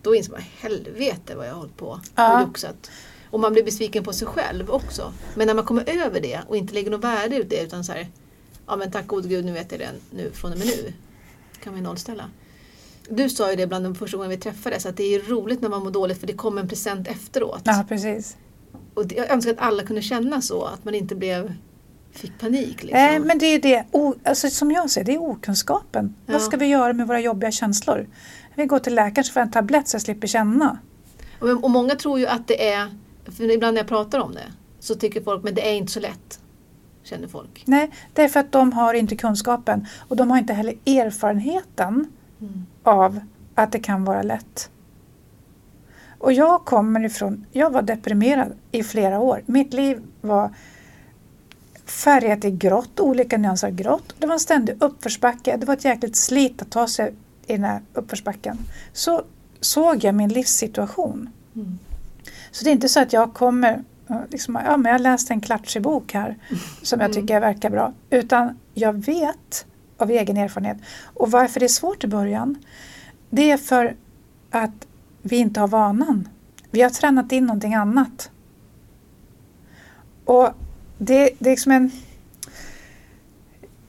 [0.02, 2.34] Då inser man helvete vad jag har hållit på Ja.
[2.42, 2.90] och joxat.
[3.30, 5.12] Och man blir besviken på sig själv också.
[5.34, 7.92] Men när man kommer över det och inte lägger något värde ut det utan så
[7.92, 8.08] här,
[8.66, 10.92] ja men tack gode gud nu vet jag det nu från och med nu.
[11.62, 12.30] Kan vi nollställa.
[13.10, 15.68] Du sa ju det bland de första gången vi träffades att det är roligt när
[15.68, 17.60] man mår dåligt för det kommer en present efteråt.
[17.64, 18.36] Ja, precis.
[18.94, 21.54] Och jag önskar att alla kunde känna så, att man inte blev,
[22.18, 22.82] fick panik.
[22.82, 23.00] Liksom.
[23.00, 26.14] Nej, men det är det, o, alltså, som jag ser det är okunskapen.
[26.26, 26.32] Ja.
[26.32, 28.06] Vad ska vi göra med våra jobbiga känslor?
[28.50, 30.78] Jag vill gå till läkaren så får jag en tablett så jag slipper känna.
[31.40, 32.88] och, och många tror ju att det är,
[33.36, 36.00] för ibland när jag pratar om det, så tycker folk men det är inte så
[36.00, 36.40] lätt.
[37.02, 37.62] Känner folk.
[37.64, 42.06] Nej, det är för att de har inte kunskapen och de har inte heller erfarenheten
[42.40, 42.66] Mm.
[42.82, 43.20] av
[43.54, 44.70] att det kan vara lätt.
[46.18, 49.42] Och jag kommer ifrån, jag var deprimerad i flera år.
[49.46, 50.54] Mitt liv var
[51.86, 54.14] färgat i grått, olika nyanser av grått.
[54.18, 55.56] Det var en ständig uppförsbacke.
[55.56, 57.14] Det var ett jäkligt slit att ta sig
[57.46, 58.58] i den här uppförsbacken.
[58.92, 59.22] Så
[59.60, 61.30] såg jag min livssituation.
[61.54, 61.78] Mm.
[62.50, 65.40] Så det är inte så att jag kommer, eh, liksom, ja men jag läste en
[65.40, 66.36] klatschig bok här
[66.82, 67.22] som jag Mm.
[67.22, 67.92] tycker verkar bra.
[68.10, 70.78] Utan jag vet av egen erfarenhet.
[71.02, 72.56] Och varför det är svårt i början,
[73.30, 73.96] det är för
[74.50, 74.86] att
[75.22, 76.28] vi inte har vanan.
[76.70, 78.30] Vi har tränat in någonting annat.
[80.24, 80.48] Och
[80.98, 81.90] det, det är liksom en...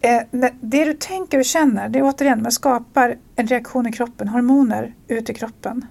[0.02, 4.28] Eh, det du tänker och känner, det är återigen, man skapar en reaktion i kroppen,
[4.28, 5.86] hormoner ut i kroppen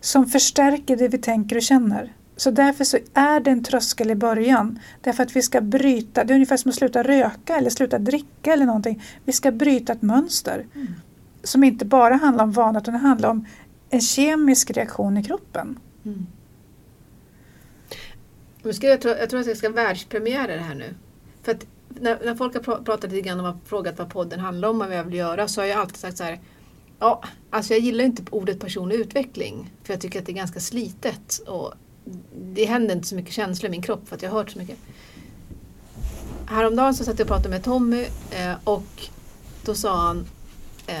[0.00, 2.12] som förstärker det vi tänker och känner.
[2.36, 4.78] Så därför så är det en tröskel i början.
[5.00, 8.52] Därför att vi ska bryta, det är ungefär som att sluta röka eller sluta dricka
[8.52, 9.02] eller någonting.
[9.24, 10.86] Vi ska bryta ett mönster Mm.
[11.42, 13.46] som inte bara handlar om vana utan det handlar om
[13.90, 15.78] en kemisk reaktion i kroppen.
[16.04, 16.26] Mm.
[18.62, 20.94] Nu ska jag, jag tror att jag ska världspremiera det här nu.
[21.42, 24.68] För att när, när folk har pra- pratat lite grann och frågat vad podden handlar
[24.68, 26.40] om och vad jag vill göra så har jag alltid sagt så här.
[26.98, 29.70] Ja, alltså jag gillar inte ordet personlig utveckling.
[29.84, 31.42] För jag tycker att det är ganska slitet.
[31.46, 31.72] Och
[32.42, 34.58] det händer inte så mycket känslor i min kropp för att jag har hört så
[34.58, 34.76] mycket.
[36.46, 39.08] Häromdagen så satt jag och pratade med Tommy eh, och
[39.64, 40.26] då sa han
[40.86, 40.94] eh,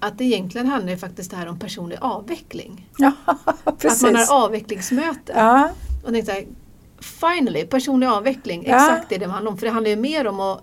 [0.00, 2.88] att det egentligen handlar faktiskt det här om personlig avveckling.
[2.98, 3.12] Ja,
[3.64, 4.02] Att precis.
[4.02, 5.32] man har avvecklingsmöte.
[5.36, 5.70] Ja,
[6.04, 6.44] Och tänkte
[7.00, 8.74] finally, personlig avveckling, Ja.
[8.74, 9.58] exakt det det handlar om.
[9.58, 10.62] För det handlar ju mer om att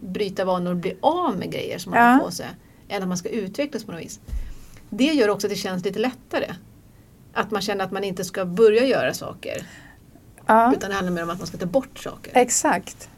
[0.00, 2.06] bryta vanor och bli av med grejer som man Ja.
[2.06, 2.46] har på sig.
[2.88, 4.20] Än att man ska utvecklas på något vis.
[4.90, 6.54] Det gör också att det känns lite lättare.
[7.32, 9.62] Att man känner att man inte ska börja göra saker.
[10.46, 12.32] Ja, Utan det handlar mer om att man ska ta bort saker.
[12.34, 13.08] exakt.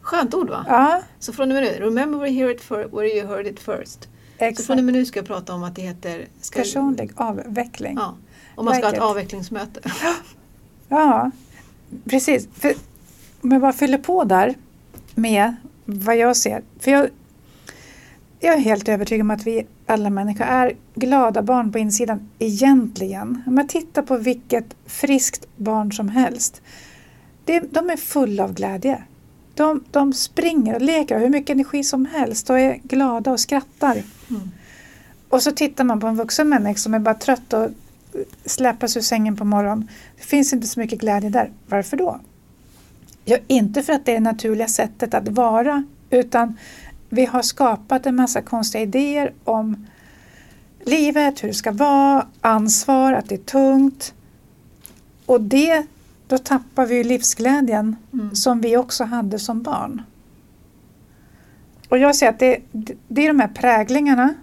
[0.00, 0.64] Skönt ord va?
[0.68, 3.46] Ja, Så från och med nu, remember where you heard it, for, where you heard
[3.46, 4.02] it first.
[4.02, 4.68] Så från och exakt.
[4.68, 6.26] med nu ska jag prata om att det heter...
[6.40, 7.96] Ska, Personlig avveckling.
[8.00, 8.14] Ja.
[8.54, 9.10] Och man ska ha ett Like it.
[9.10, 9.80] avvecklingsmöte.
[10.88, 11.30] Ja,
[12.04, 12.48] precis.
[12.54, 12.74] För,
[13.40, 14.54] om jag bara fyller på där
[15.14, 16.62] med vad jag ser.
[16.78, 17.08] För jag,
[18.40, 23.42] jag är helt övertygad om att vi alla människor är glada barn på insidan egentligen.
[23.46, 26.62] Om jag tittar på vilket friskt barn som helst.
[27.44, 29.02] Det, de är fulla av glädje.
[29.54, 33.40] De, de springer och leker och hur mycket energi som helst och är glada och
[33.40, 34.02] skrattar.
[34.30, 34.50] Mm.
[35.28, 37.70] Och så tittar man på en vuxen människa som är bara trött och
[38.44, 39.88] släpas ur sängen på morgonen.
[40.16, 41.50] Det finns inte så mycket glädje där.
[41.66, 42.20] Varför då?
[43.24, 46.56] Ja, inte för att det är det naturliga sättet att vara utan
[47.08, 49.86] vi har skapat en massa konstiga idéer om
[50.84, 54.14] livet, hur det ska vara, ansvar, att det är tungt.
[55.26, 55.86] Och det,
[56.26, 58.34] då tappar vi ju livsglädjen Mm.
[58.34, 60.02] som vi också hade som barn.
[61.88, 62.58] Och jag ser att det,
[63.08, 64.34] det är de här präglingarna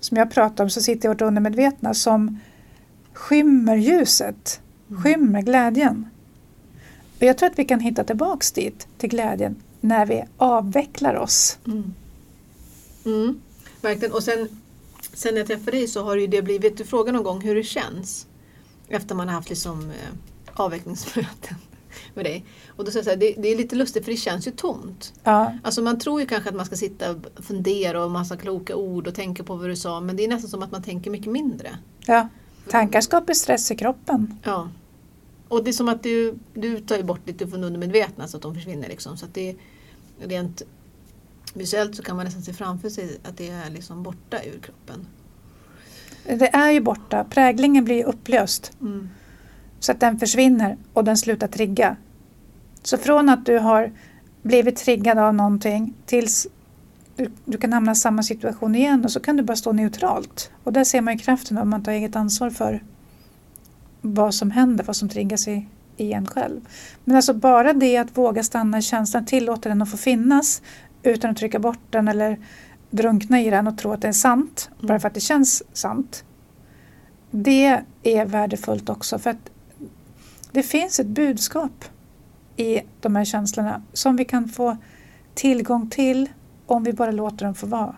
[0.00, 2.40] som jag pratar om som sitter i vårt undermedvetna som
[3.16, 5.02] skymmer ljuset, Mm.
[5.02, 6.08] skymmer glädjen.
[7.16, 11.58] Och jag tror att vi kan hitta tillbaks dit, till glädjen, när vi avvecklar oss.
[11.66, 11.94] Mm.
[13.04, 13.40] Mm.
[13.82, 14.14] Verkligen.
[14.14, 14.48] Och sen,
[15.12, 17.54] sen när jag träffade dig så har ju det blivit, du frågade någon gång hur
[17.54, 18.26] det känns
[18.88, 20.14] efter man har haft liksom, eh,
[20.54, 21.56] avvecklingsmöten
[22.14, 22.44] med dig.
[22.68, 25.12] Och då sa jag så det, det är lite lustigt för det känns ju tomt.
[25.24, 28.76] Ja, Alltså man tror ju kanske att man ska sitta och fundera och massa kloka
[28.76, 31.10] ord och tänka på vad du sa men det är nästan som att man tänker
[31.10, 31.78] mycket mindre.
[32.06, 32.28] ja.
[32.70, 34.38] Tankar skapar stress i kroppen.
[34.42, 34.68] Ja.
[35.48, 38.54] Och det är som att du, du tar bort lite från undermedvetna så att de
[38.54, 38.88] försvinner.
[38.88, 39.16] Liksom.
[39.16, 39.56] Så att det är
[40.18, 40.62] rent
[41.54, 45.06] visuellt så kan man nästan se framför sig att det är liksom borta ur kroppen.
[46.24, 48.72] Det är ju borta, präglingen blir upplöst.
[48.80, 49.08] Mm.
[49.80, 51.96] så att den försvinner och den slutar trigga.
[52.82, 53.92] Så från att du har
[54.42, 56.46] blivit triggad av någonting tills
[57.16, 60.50] du, du kan hamna i samma situation igen och så kan du bara stå neutralt.
[60.64, 62.82] Och där ser man ju kraften om man tar eget ansvar för
[64.00, 66.60] vad som händer, vad som triggas i, i en själv.
[67.04, 70.62] Men alltså bara det att våga stanna i känslan, tillåta den att få finnas
[71.02, 72.38] utan att trycka bort den eller
[72.90, 74.86] drunkna i den och tro att det är sant, Mm.
[74.86, 76.24] bara för att det känns sant.
[77.30, 79.50] Det är värdefullt också för att
[80.52, 81.84] det finns ett budskap
[82.56, 84.76] i de här känslorna som vi kan få
[85.34, 86.28] tillgång till
[86.66, 87.96] om vi bara låter dem få vara.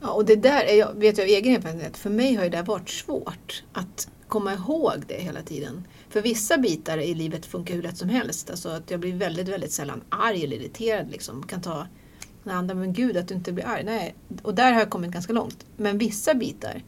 [0.00, 2.50] Ja, och det där är jag, vet jag av egen erfarenhet, för mig har ju
[2.50, 5.86] det varit svårt att komma ihåg det hela tiden.
[6.08, 8.50] För vissa bitar i livet funkar hur lätt som helst.
[8.50, 11.10] Alltså att jag blir väldigt, väldigt sällan arg eller irriterad.
[11.10, 11.42] Liksom.
[11.42, 11.86] Kan ta
[12.44, 13.84] den andra, men gud att du inte blir arg.
[13.84, 14.14] Nej.
[14.42, 15.66] Och där har jag kommit ganska långt.
[15.76, 16.82] Men vissa bitar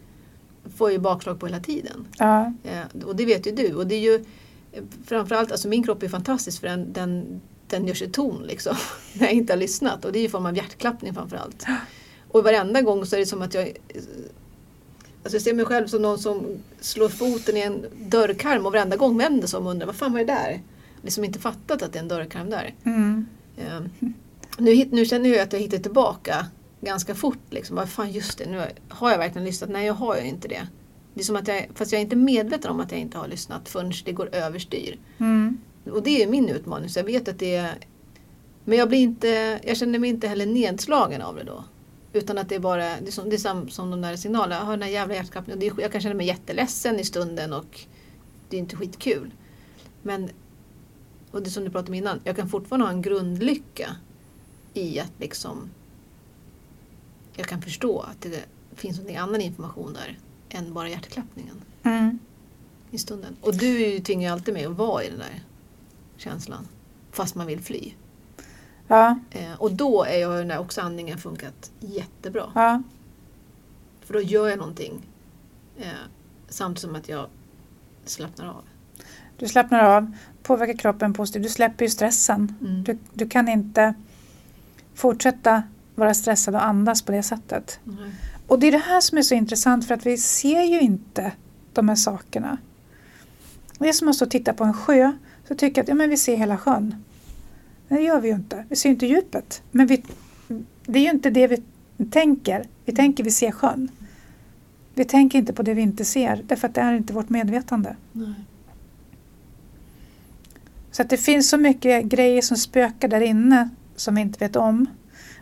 [0.77, 2.09] får jag ju bakslag på hela tiden.
[2.18, 3.75] Ja, Eh, och det vet ju du.
[3.75, 4.25] Och det är ju
[4.73, 7.40] eh, framförallt, alltså min kropp är fantastisk för den, den,
[7.72, 8.76] den gör sig ton liksom.
[9.12, 10.04] När jag inte har lyssnat.
[10.04, 11.64] Och det är ju i form av hjärtklappning framförallt.
[12.28, 13.72] Och varenda gång så är det som att jag
[15.24, 16.46] Alltså jag ser mig själv som någon som
[16.80, 20.12] slår foten i en dörrkarm och varenda gång vänder sig om och undrar vad fan
[20.12, 20.61] var det där?
[21.02, 22.74] Liksom inte fattat att det är en dörrkarm där.
[22.85, 23.26] mm.
[23.56, 23.80] Eh,
[24.58, 26.46] nu, nu känner jag att jag hittar tillbaka
[26.80, 27.42] ganska fort.
[27.50, 27.76] Liksom.
[27.76, 29.70] Vad fan just det, nu har jag verkligen lyssnat?
[29.70, 30.66] Nej, jag har ju inte det.
[31.14, 33.28] Det är som att jag, fast jag är inte medveten om att jag inte har
[33.28, 34.98] lyssnat förrän det går överstyr.
[35.18, 35.58] Mm.
[35.90, 37.79] Och det är min utmaning, så jag vet att det är...
[38.64, 41.64] Men jag, blir inte, jag känner mig inte heller nedslagen av det då.
[42.12, 44.55] Utan att det är bara, det är som, det är som, som de där signalerna,
[44.55, 45.75] jag har den här jävla hjärtklappningen.
[45.79, 47.81] Jag kan känna mig jätteledsen i stunden och
[48.49, 49.31] det är inte skitkul.
[50.03, 50.29] Men,
[51.31, 53.97] och det som du pratade om innan, jag kan fortfarande ha en grundlycka
[54.75, 55.71] i att liksom
[57.37, 60.18] jag kan förstå att det finns någon annan information där
[60.49, 62.18] än bara hjärtklappningen Mm.
[62.90, 63.37] i stunden.
[63.40, 65.42] Och du tvingar ju alltid mig att vara i den där
[66.22, 66.68] känslan.
[67.11, 67.92] Fast man vill fly.
[68.88, 72.52] Ja, Eh, och då är jag den där också andningen funkat jättebra.
[72.54, 72.82] ja,
[74.00, 75.02] För då gör jag någonting.
[75.78, 75.87] Eh,
[76.48, 77.26] samtidigt som att jag
[78.04, 78.64] slappnar av.
[79.37, 82.54] du slappnar av, påverkar kroppen positivt, du släpper ju stressen.
[82.61, 82.85] Mm.
[82.85, 83.94] Du, du kan inte
[84.94, 85.62] fortsätta
[85.94, 87.80] vara stressad och andas på det sättet.
[87.85, 88.11] Nej.
[88.46, 91.32] Och det är det här som är så intressant för att vi ser ju inte
[91.72, 92.58] de här sakerna.
[93.78, 95.12] Det är som att stå och titta på en sjö
[95.48, 96.94] så tycker jag att ja, men vi ser hela sjön.
[97.88, 98.64] Men det gör vi ju inte.
[98.68, 99.62] Vi ser inte djupet.
[99.70, 100.05] Men vi,
[100.87, 101.62] det är ju inte det vi
[102.11, 102.66] tänker.
[102.85, 103.90] Vi tänker vi ser sjön.
[104.94, 107.96] Vi tänker inte på det vi inte ser därför att det är inte vårt medvetande.
[108.12, 108.35] Nej.
[110.90, 114.57] Så att det finns så mycket grejer som spökar där inne som vi inte vet
[114.57, 114.87] om.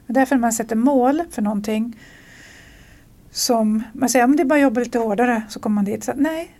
[0.06, 1.96] Och därför när man sätter mål för någonting
[3.30, 6.04] som man säger, om det är bara att jobba lite hårdare så kommer man dit.
[6.04, 6.56] Så, nej,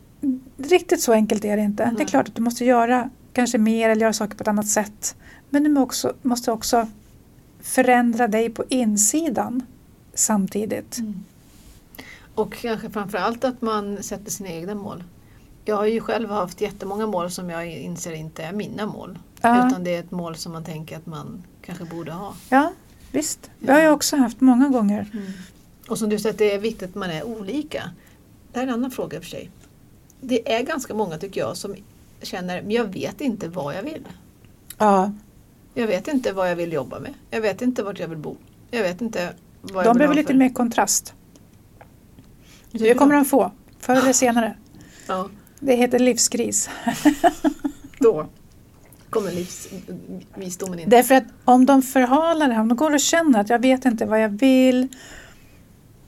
[0.56, 1.84] riktigt så enkelt är det inte.
[1.84, 2.06] Det är Nej.
[2.06, 5.16] klart att du måste göra kanske mer eller göra saker på ett annat sätt.
[5.50, 6.88] Men du också, måste också
[7.60, 9.62] förändra dig på insidan
[10.14, 10.98] samtidigt.
[12.34, 15.04] Och kanske framförallt att man sätter sina egna mål.
[15.64, 19.18] Jag har ju själv haft jättemånga mål som jag inser inte är mina mål.
[19.40, 19.68] Ja.
[19.68, 22.34] Utan det är ett mål som man tänker att man kanske borde ha.
[22.48, 22.72] Ja,
[23.12, 23.50] visst.
[23.58, 25.06] Det har jag också haft många gånger.
[25.88, 27.90] Och som du säger, att det är viktigt att man är olika.
[28.52, 29.50] Det här är en annan fråga i och för sig.
[30.20, 31.74] Det är ganska många tycker jag som
[32.22, 34.06] känner, men jag vet inte vad jag vill.
[34.78, 35.12] Ja,
[35.74, 37.14] Jag vet inte vad jag vill jobba med.
[37.30, 38.36] Jag vet inte vart jag vill bo.
[38.70, 41.14] Jag vet inte vad jag de vill behöver lite mer kontrast.
[42.72, 44.56] Det kommer de få, förr eller senare.
[45.06, 45.28] Ja,
[45.60, 46.70] Det heter livskris.
[47.98, 48.26] då
[49.10, 50.88] kommer livsvisdomen in.
[50.88, 53.84] Därför att om de förhalar det, här, om de går och känner att jag vet
[53.84, 54.88] inte vad jag vill.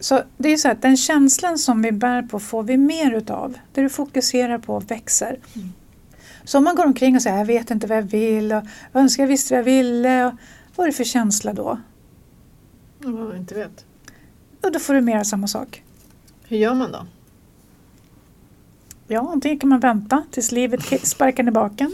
[0.01, 3.59] Så det är så att den känslan som vi bär på får vi mer utav.
[3.73, 5.39] Det du fokuserar på växer.
[5.55, 5.73] Mm.
[6.45, 9.03] Så om man går omkring och säger jag vet inte vad jag vill och jag
[9.03, 10.27] önskar jag visste vad jag ville.
[10.27, 10.33] Och,
[10.77, 11.81] vad är det för känsla då?
[12.99, 13.85] Vad man inte vet.
[14.61, 15.83] Och då får du mer av samma sak.
[16.45, 17.07] Hur gör man då?
[19.07, 21.93] Ja, antingen kan man vänta tills livet sparkar ner baken.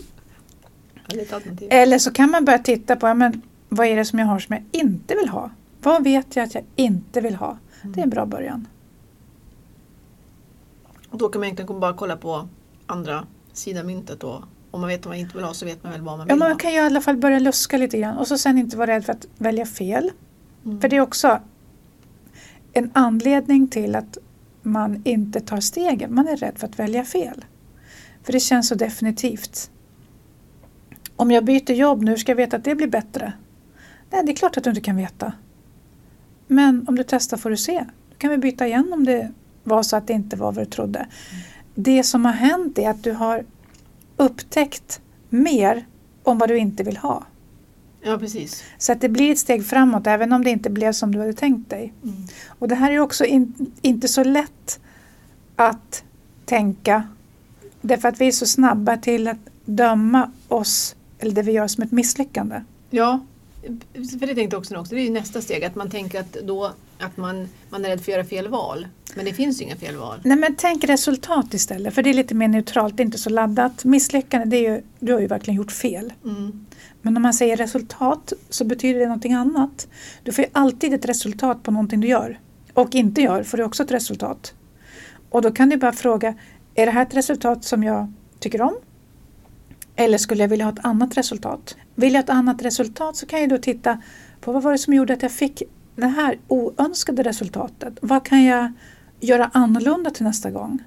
[1.71, 4.39] Eller så kan man börja titta på ja, men, vad är det som jag har
[4.39, 5.51] som jag inte vill ha.
[5.83, 7.59] Vad vet jag att jag inte vill ha?
[7.83, 8.67] Det är en bra början.
[11.11, 12.49] Och då kan man egentligen bara kolla på
[12.87, 13.27] andra
[13.59, 14.45] sidan myntet då.
[14.71, 16.35] Om man vet vad man inte vill ha så vet man väl vad man Ja,
[16.35, 16.59] vill man ha.
[16.59, 19.05] kan ju i alla fall börja luska lite grann och så sen inte vara rädd
[19.05, 20.11] för att välja fel.
[20.65, 20.81] Mm.
[20.81, 21.41] För det är också
[22.73, 24.19] en anledning till att
[24.63, 26.15] man inte tar stegen.
[26.15, 27.45] Man är rädd för att välja fel.
[28.23, 29.71] För det känns så definitivt.
[31.17, 33.33] Om jag byter jobb nu, ska jag veta att det blir bättre?
[34.11, 35.33] Nej, det är klart att du inte kan veta.
[36.47, 37.85] Men om du testar får du se.
[38.11, 39.33] Då kan vi byta igen om det
[39.65, 41.07] var så att det inte var vad du trodde.
[41.81, 43.45] Det som har hänt är att du har
[44.17, 45.87] upptäckt mer
[46.23, 47.25] om vad du inte vill ha.
[48.03, 48.65] Ja, precis.
[48.79, 51.33] Så att det blir ett steg framåt även om det inte blev som du hade
[51.33, 51.93] tänkt dig.
[52.49, 54.81] Och det här är också in, inte så lätt
[55.57, 56.05] att
[56.45, 57.03] tänka
[57.81, 61.85] därför att vi är så snabba till att döma oss eller det vi gör som
[61.85, 62.61] ett misslyckande.
[62.91, 63.21] Ja,
[63.93, 64.95] för det tänkte jag också nu också.
[64.95, 65.65] Det är ju nästa steg.
[65.65, 68.87] Att man tänker att, då, att man, man är rädd för att göra fel val.
[69.15, 70.21] Men det finns ju inga fel val.
[70.25, 73.31] Nej men tänk resultat istället för det är lite mer neutralt, det är inte så
[73.31, 73.85] laddat.
[73.85, 76.13] Misslyckande, det är ju, du har ju verkligen gjort fel.
[76.25, 76.67] Mm.
[77.03, 79.89] Men om man säger resultat så betyder det någonting annat.
[80.23, 82.39] Du får ju alltid ett resultat på någonting du gör.
[82.75, 84.55] Och inte gör får du också ett resultat.
[85.31, 86.35] Och då kan du bara fråga,
[86.75, 88.77] är det här ett resultat som jag tycker om?
[89.97, 91.77] Eller skulle jag vilja ha ett annat resultat?
[91.95, 94.03] Vill jag ha ett annat resultat så kan jag då titta
[94.41, 95.63] på vad var det som gjorde att jag fick
[96.01, 97.99] det här oönskade resultatet?
[98.03, 98.73] Vad kan jag
[99.21, 100.79] göra annorlunda till nästa gång?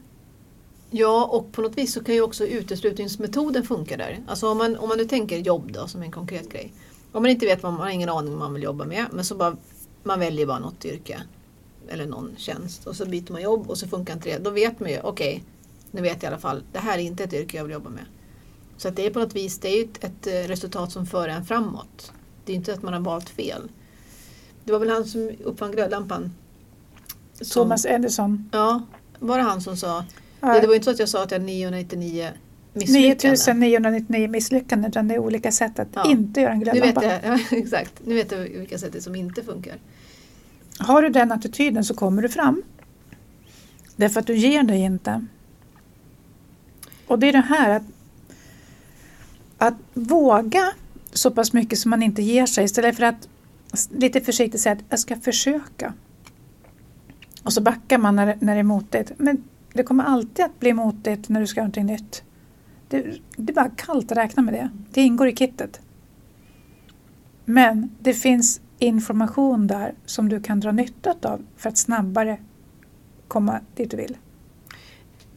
[0.89, 4.19] Ja, och på något vis så kan ju också uteslutningsmetoden funka där.
[4.27, 6.73] Alltså om man, om man nu tänker jobb då som en konkret grej.
[7.11, 9.05] Om man inte vet vad man, har ingen aning om vad man vill jobba med
[9.11, 9.57] men så bara
[10.03, 11.21] man väljer bara något yrke
[11.87, 14.43] eller någon tjänst och så byter man jobb och så funkar inte det.
[14.43, 15.43] Då vet man ju, okej,
[15.91, 17.89] nu vet jag i alla fall, det här är inte ett yrke jag vill jobba
[17.89, 18.05] med.
[18.77, 21.27] Så att det är på något vis, det är ju ett, ett resultat som för
[21.27, 22.11] en framåt.
[22.45, 23.69] Det är inte att man har valt fel.
[24.65, 26.31] Det var väl han som uppfann glödlampan.
[27.41, 28.49] Som- Thomas Edison.
[28.51, 28.81] Ja,
[29.19, 30.05] var det han som sa
[30.41, 30.59] Ja.
[30.61, 32.29] det, var inte så att jag sa att jag har 999
[32.73, 33.59] misslyckanden.
[33.59, 36.05] 9999 misslyckanden utan det är olika sätt att Ja.
[36.09, 37.05] inte göra en Nu vet glödlampa.
[37.05, 37.19] jag,
[37.51, 37.93] ja, exakt.
[38.05, 39.75] Nu vet jag vilka sätt det som inte funkar.
[40.79, 42.61] Har du den attityden så kommer du fram.
[43.95, 45.25] Därför att du ger dig inte.
[47.07, 47.83] Och det är det här att,
[49.57, 50.71] att våga
[51.13, 53.27] så pass mycket som man inte ger sig istället för att
[53.89, 55.93] lite försiktigt säga att jag ska försöka.
[57.43, 59.11] Och så backar man när, det- när det är motigt.
[59.17, 62.23] Men det kommer alltid att bli motigt när du ska göra någonting nytt.
[62.89, 64.69] Det, det är bara kallt att räkna med det.
[64.91, 65.81] Det ingår i kittet.
[67.45, 72.37] Men det finns information där som du kan dra nytta av för att snabbare
[73.27, 74.17] komma dit du vill.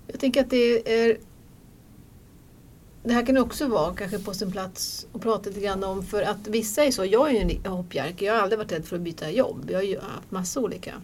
[0.07, 1.17] Jag tänker att det är
[3.05, 6.23] det här kan också vara kanske på sin plats att prata lite grann om för
[6.23, 8.97] att vissa är så, jag är ju en hoppjerke, jag har aldrig varit rädd för
[8.97, 9.71] att byta jobb.
[9.71, 10.95] Jag har ju haft massa olika.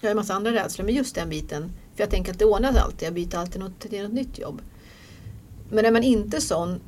[0.00, 2.44] Jag har en massa andra rädslor, men just den biten, för jag tänker att det
[2.44, 4.62] ordnar sig alltid, jag byter alltid något, till något nytt jobb.
[5.70, 6.80] Men är man inte sån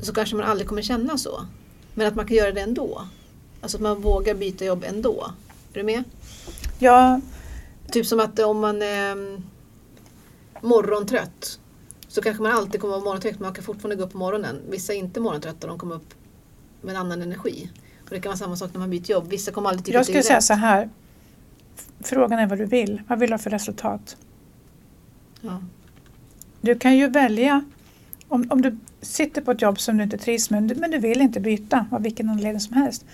[0.00, 1.46] så kanske man aldrig kommer känna så.
[1.94, 3.02] Men att man kan göra det ändå.
[3.60, 5.30] Alltså att man vågar byta jobb ändå.
[5.72, 6.04] Är du med?
[6.78, 7.20] Ja,
[7.90, 9.40] Typ som att om man är
[10.60, 11.58] morgontrött
[12.14, 14.60] så kanske man alltid kommer vara morgontrött men man kan fortfarande gå upp på morgonen.
[14.70, 16.14] Vissa är inte morgontrötta, de kommer upp
[16.80, 17.70] med en annan energi.
[18.04, 19.28] Och det kan vara samma sak när man byter jobb.
[19.28, 20.44] Vissa kommer aldrig tycka jag att det skulle är säga rätt.
[20.44, 20.90] så här.
[22.00, 23.02] Frågan är vad du vill.
[23.08, 24.16] Vad vill du ha för resultat?
[25.40, 25.62] Ja.
[26.60, 27.64] Du kan ju välja,
[28.28, 31.20] om, om du sitter på ett jobb som du inte trivs med men du vill
[31.20, 33.04] inte byta av vilken anledning som helst.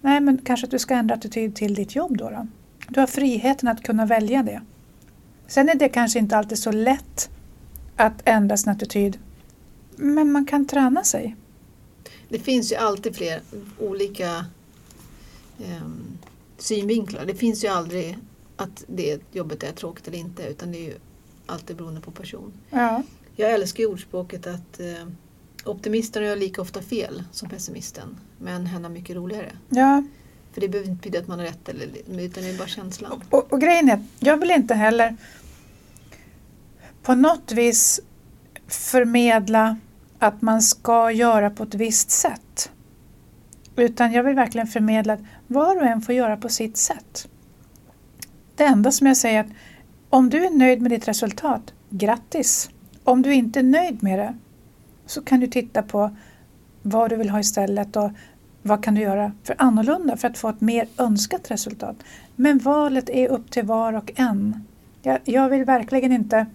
[0.00, 2.30] Nej, men kanske att du ska ändra attityd till ditt jobb då.
[2.30, 2.46] då.
[2.88, 4.60] Du har friheten att kunna välja det.
[5.46, 7.30] Sen är det kanske inte alltid så lätt
[7.98, 9.18] att ändra sin attityd.
[9.96, 11.36] Men man kan träna sig.
[12.28, 13.40] Det finns ju alltid fler
[13.78, 14.46] olika
[15.58, 15.88] eh,
[16.58, 17.26] synvinklar.
[17.26, 18.18] Det finns ju aldrig
[18.56, 20.94] att det jobbet är tråkigt eller inte utan det är ju
[21.46, 22.52] alltid beroende på person.
[22.70, 23.02] Ja.
[23.36, 25.08] Jag älskar ju ordspråket att eh,
[25.64, 29.52] optimisten gör lika ofta fel som pessimisten men hen har mycket roligare.
[29.68, 30.02] ja.
[30.52, 31.86] För det behöver inte betyda att man har rätt eller,
[32.18, 33.22] utan det är bara känslan.
[33.30, 35.16] Och, och grejen är, jag vill inte heller
[37.02, 38.00] på något vis
[38.68, 39.76] förmedla
[40.18, 42.70] att man ska göra på ett visst sätt.
[43.76, 47.28] Utan jag vill verkligen förmedla att var och en får göra på sitt sätt.
[48.56, 49.52] Det enda som jag säger är att
[50.10, 52.70] om du är nöjd med ditt resultat, grattis!
[53.04, 54.34] Om du inte är nöjd med det
[55.06, 56.16] så kan du titta på
[56.82, 58.10] vad du vill ha istället och
[58.62, 61.96] vad kan du göra för annorlunda för att få ett mer önskat resultat.
[62.36, 64.64] Men valet är upp till var och en.
[65.02, 66.46] Jag, jag vill verkligen inte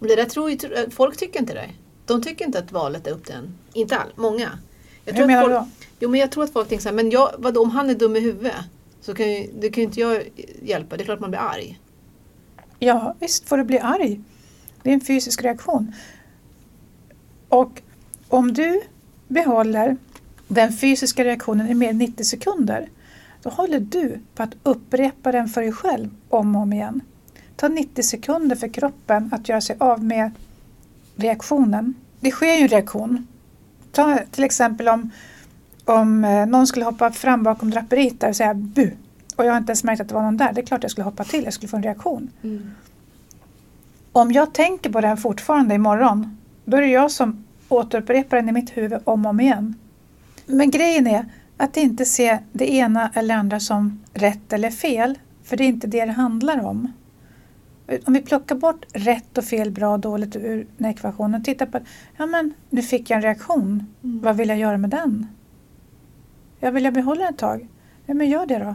[0.00, 0.58] det där tror ju,
[0.90, 1.70] folk tycker inte det.
[2.06, 3.54] De tycker inte att valet är upp till en.
[3.72, 4.58] Inte all, många.
[5.04, 5.86] Jag Hur menar att du folk, då?
[6.00, 7.94] Jo men jag tror att folk tänker så här, men jag, vadå, om han är
[7.94, 8.54] dum i huvudet
[9.00, 10.22] så kan ju, det kan ju inte jag
[10.62, 10.96] hjälpa.
[10.96, 11.80] Det är klart man blir arg.
[12.78, 14.20] Ja, visst får du bli arg.
[14.82, 15.94] Det är en fysisk reaktion.
[17.48, 17.82] Och
[18.28, 18.80] om du
[19.28, 19.96] behåller
[20.48, 22.88] den fysiska reaktionen i mer än 90 sekunder
[23.42, 27.00] då håller du på att upprepa den för dig själv om och om igen.
[27.60, 30.30] Ta 90 sekunder för kroppen att göra sig av med
[31.16, 31.94] reaktionen.
[32.20, 33.26] Det sker ju en reaktion.
[33.92, 35.10] Ta till exempel om,
[35.84, 38.90] om eh, någon skulle hoppa fram bakom draperiet där och säga bu
[39.36, 40.52] och jag har inte ens märkt att det var någon där.
[40.52, 42.30] Det är klart jag skulle hoppa till, jag skulle få en reaktion.
[44.12, 48.52] Om jag tänker på den fortfarande imorgon, då är det jag som återupprepar den i
[48.52, 49.74] mitt huvud om och om igen.
[50.46, 51.24] Men grejen är
[51.56, 55.86] att inte se det ena eller andra som rätt eller fel, för det är inte
[55.86, 56.92] det det handlar om.
[58.04, 61.44] Om vi plockar bort rätt och fel, bra och dåligt ur den här ekvationen och
[61.44, 61.78] tittar på
[62.16, 64.20] ja men nu fick jag en reaktion, Mm.
[64.20, 65.26] vad vill jag göra med den?
[66.60, 67.68] Jag vill jag behålla den ett tag?
[68.06, 68.74] Ja men gör det då.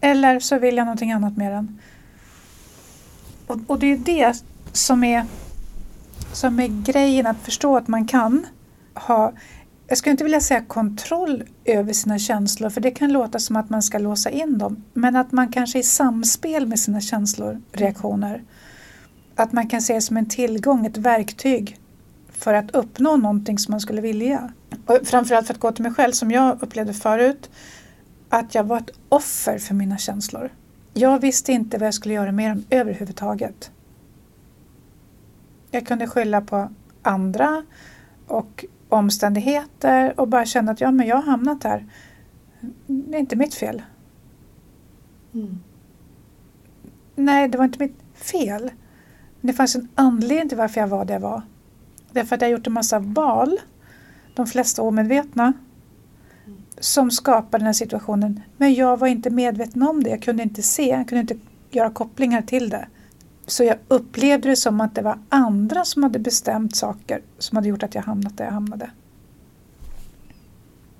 [0.00, 1.80] Eller så vill jag någonting annat med den.
[3.46, 4.42] Och, och det är det
[4.72, 5.24] som är,
[6.32, 8.46] som är grejen att förstå att man kan
[8.94, 9.32] ha,
[9.88, 13.70] jag skulle inte vilja säga kontroll över sina känslor för det kan låta som att
[13.70, 14.84] man ska låsa in dem.
[14.92, 18.42] Men att man kanske är i samspel med sina känslor, reaktioner.
[19.34, 21.78] Att man kan se det som en tillgång, ett verktyg
[22.28, 24.52] för att uppnå någonting som man skulle vilja.
[24.86, 27.50] Och framförallt för att gå till mig själv som jag upplevde förut
[28.28, 30.50] att jag var ett offer för mina känslor.
[30.94, 33.70] Jag visste inte vad jag skulle göra med dem överhuvudtaget.
[35.70, 36.70] Jag kunde skylla på
[37.02, 37.62] andra
[38.26, 38.64] och
[38.96, 41.86] omständigheter och bara känna att ja, men jag har hamnat här.
[42.86, 43.82] Det är inte mitt fel.
[45.34, 45.58] Mm.
[47.14, 48.70] Nej, det var inte mitt fel.
[49.40, 51.42] Men det fanns en anledning till varför jag var där jag var.
[52.12, 53.58] Därför att jag gjort en massa val,
[54.34, 55.52] de flesta omedvetna,
[56.80, 58.40] som skapade den här situationen.
[58.56, 60.10] Men jag var inte medveten om det.
[60.10, 61.36] Jag kunde inte se, jag kunde inte
[61.70, 62.88] göra kopplingar till det.
[63.46, 67.68] Så jag upplevde det som att det var andra som hade bestämt saker som hade
[67.68, 68.90] gjort att jag hamnat där jag hamnade.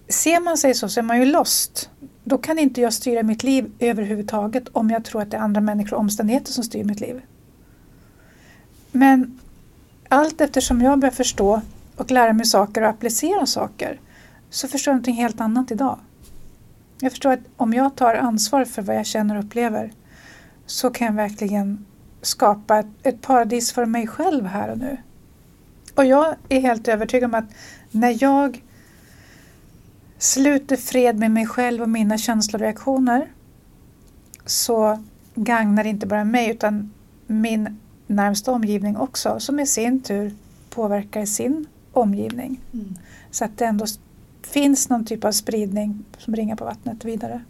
[0.09, 1.91] Ser man sig så så är man ju lost.
[2.25, 5.61] Då kan inte jag styra mitt liv överhuvudtaget om jag tror att det är andra
[5.61, 7.23] människor och omständigheter som styr mitt liv.
[8.93, 9.41] Men
[10.09, 11.63] allt eftersom jag börjar förstå
[11.97, 14.01] och lära mig saker och applicera saker
[14.51, 15.99] så förstår jag någonting helt annat idag.
[17.01, 19.93] Jag förstår att om jag tar ansvar för vad jag känner och upplever
[20.67, 21.85] så kan jag verkligen
[22.27, 24.97] skapa ett, paradis för mig själv här och nu.
[25.95, 27.55] Och jag är helt övertygad om att
[27.91, 28.63] när jag
[30.19, 33.27] sluter fred med mig själv och mina känsloreaktioner
[34.47, 35.03] så
[35.35, 36.93] gagnar det inte bara mig utan
[37.27, 40.35] min närmsta omgivning också som i sin tur
[40.71, 42.61] påverkar sin omgivning.
[42.73, 42.95] Mm.
[43.31, 43.87] Så att det ändå
[44.43, 47.45] finns någon typ av spridning som ringar på vattnet vidare.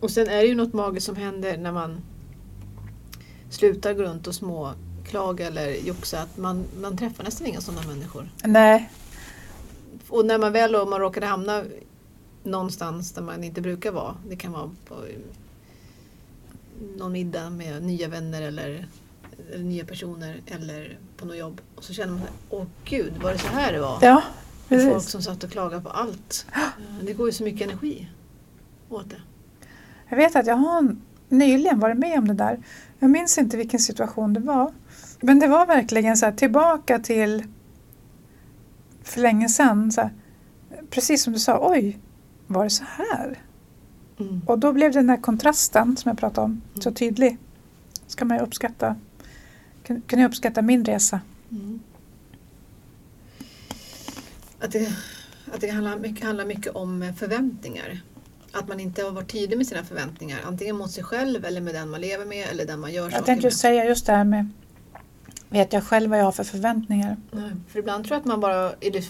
[0.00, 2.00] Och sen är det ju något magiskt som händer när man
[3.52, 6.20] slutar gå runt och småklaga eller joxa.
[6.22, 8.28] Att man, man träffar nästan inga sådana människor.
[8.44, 8.90] Nej,
[10.08, 11.64] Och när man väl om man råkade hamna
[12.42, 14.14] någonstans där man inte brukar vara.
[14.28, 14.94] Det kan vara på
[16.96, 18.86] någon middag med nya vänner eller,
[19.54, 21.60] eller nya personer eller på något jobb.
[21.74, 23.98] Och så känner man, åh gud, var det så här det var?
[24.02, 24.22] ja,
[24.68, 25.10] Med Folk precis.
[25.10, 26.46] som satt och klagade på allt.
[26.54, 28.08] Eh, Det går ju så mycket energi
[28.88, 29.20] åt det.
[30.08, 30.96] Jag vet att jag har
[31.28, 32.58] nyligen varit med om det där.
[33.02, 34.72] Jag minns inte vilken situation det var.
[35.20, 37.44] Men det var verkligen så här, tillbaka till
[39.02, 39.92] för länge sedan.
[39.92, 40.10] Så här,
[40.90, 41.98] precis som du sa, oj,
[42.46, 43.38] var det så här?
[44.20, 44.40] Mm.
[44.46, 46.94] Och då blev den där kontrasten som jag pratade om så Mm.
[46.94, 47.38] tydlig.
[48.06, 48.96] Ska man ju uppskatta,
[49.82, 51.20] kan, kan jag uppskatta min resa.
[51.50, 51.80] Mm.
[54.60, 54.92] Att det,
[55.54, 58.00] att det handlar, mycket, handlar mycket om förväntningar.
[58.52, 60.40] Att man inte har varit tydlig med sina förväntningar.
[60.44, 63.24] Antingen mot sig själv eller med den man lever med eller den man gör Jag
[63.24, 63.54] tänkte med.
[63.54, 64.50] säga just det här med,
[65.48, 67.16] vet jag själv vad jag har för förväntningar?
[67.30, 69.04] Nej, för ibland tror jag att man bara, eller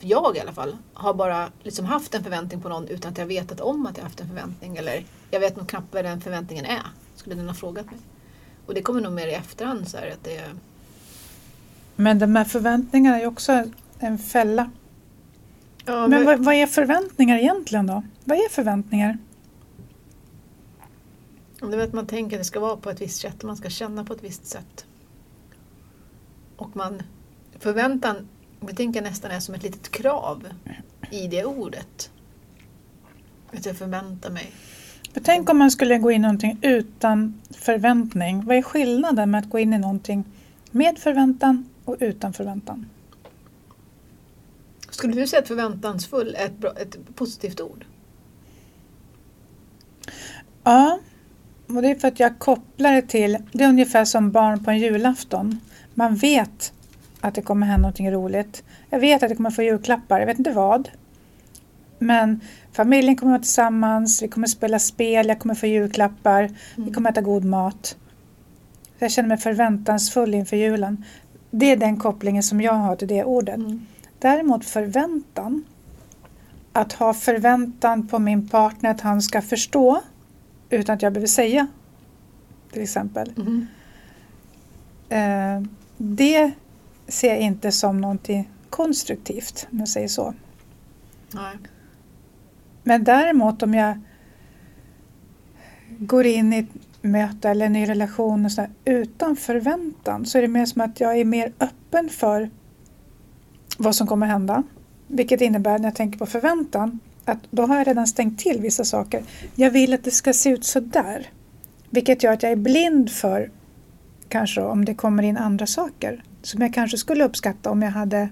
[0.00, 3.26] jag i alla fall, har bara liksom haft en förväntning på någon utan att jag
[3.26, 4.76] vetat om att jag haft en förväntning.
[4.76, 6.82] Eller jag vet nog knappt vad den förväntningen är.
[7.16, 7.96] Skulle den ha frågat mig.
[8.66, 9.88] Och det kommer nog mer i efterhand.
[9.88, 10.42] Så här, att det,
[11.96, 13.64] Men de här förväntningarna är ju också
[13.98, 14.70] en fälla.
[15.86, 18.02] Ja, Men vad, vad är förväntningar egentligen då?
[18.24, 19.18] Vad är förväntningar?
[21.60, 23.56] Det är att man tänker att det ska vara på ett visst sätt och man
[23.56, 24.86] ska känna på ett visst sätt.
[26.56, 27.02] Och man
[27.58, 28.28] förväntan,
[28.60, 30.48] jag tänker nästan är som ett litet krav
[31.10, 32.10] i det ordet.
[33.52, 34.52] Att jag förväntar mig.
[35.12, 38.44] För tänk om man skulle gå in i någonting utan förväntning.
[38.44, 40.24] Vad är skillnaden med att gå in i någonting
[40.70, 42.86] med förväntan och utan förväntan?
[44.96, 47.84] Skulle du säga att förväntansfull är ett, bra, ett positivt ord?
[50.64, 50.98] Ja,
[51.68, 54.70] och det är för att jag kopplar det till, det är ungefär som barn på
[54.70, 55.60] en julafton.
[55.94, 56.72] Man vet
[57.20, 58.64] att det kommer hända någonting roligt.
[58.90, 60.88] Jag vet att jag kommer få julklappar, jag vet inte vad.
[61.98, 62.40] Men
[62.72, 67.20] familjen kommer vara tillsammans, vi kommer spela spel, jag kommer få julklappar, vi kommer äta
[67.20, 67.96] god mat.
[68.98, 71.04] Jag känner mig förväntansfull inför julen.
[71.50, 73.56] Det är den kopplingen som jag har till det ordet.
[73.56, 73.86] Mm.
[74.18, 75.64] Däremot förväntan,
[76.72, 80.02] att ha förväntan på min partner att han ska förstå
[80.70, 81.66] utan att jag behöver säga,
[82.72, 83.32] till exempel.
[83.36, 83.66] Mm.
[85.08, 86.52] Eh, det
[87.08, 90.34] ser jag inte som någonting konstruktivt, om jag säger så.
[91.34, 91.56] Nej.
[92.82, 94.00] Men däremot om jag
[95.98, 100.38] går in i ett möte eller en ny relation och så här, utan förväntan så
[100.38, 102.50] är det mer som att jag är mer öppen för
[103.76, 104.62] vad som kommer hända.
[105.06, 108.84] Vilket innebär när jag tänker på förväntan att då har jag redan stängt till vissa
[108.84, 109.22] saker.
[109.54, 111.30] Jag vill att det ska se ut så där.
[111.90, 113.50] Vilket gör att jag är blind för
[114.28, 118.28] kanske om det kommer in andra saker som jag kanske skulle uppskatta om jag hade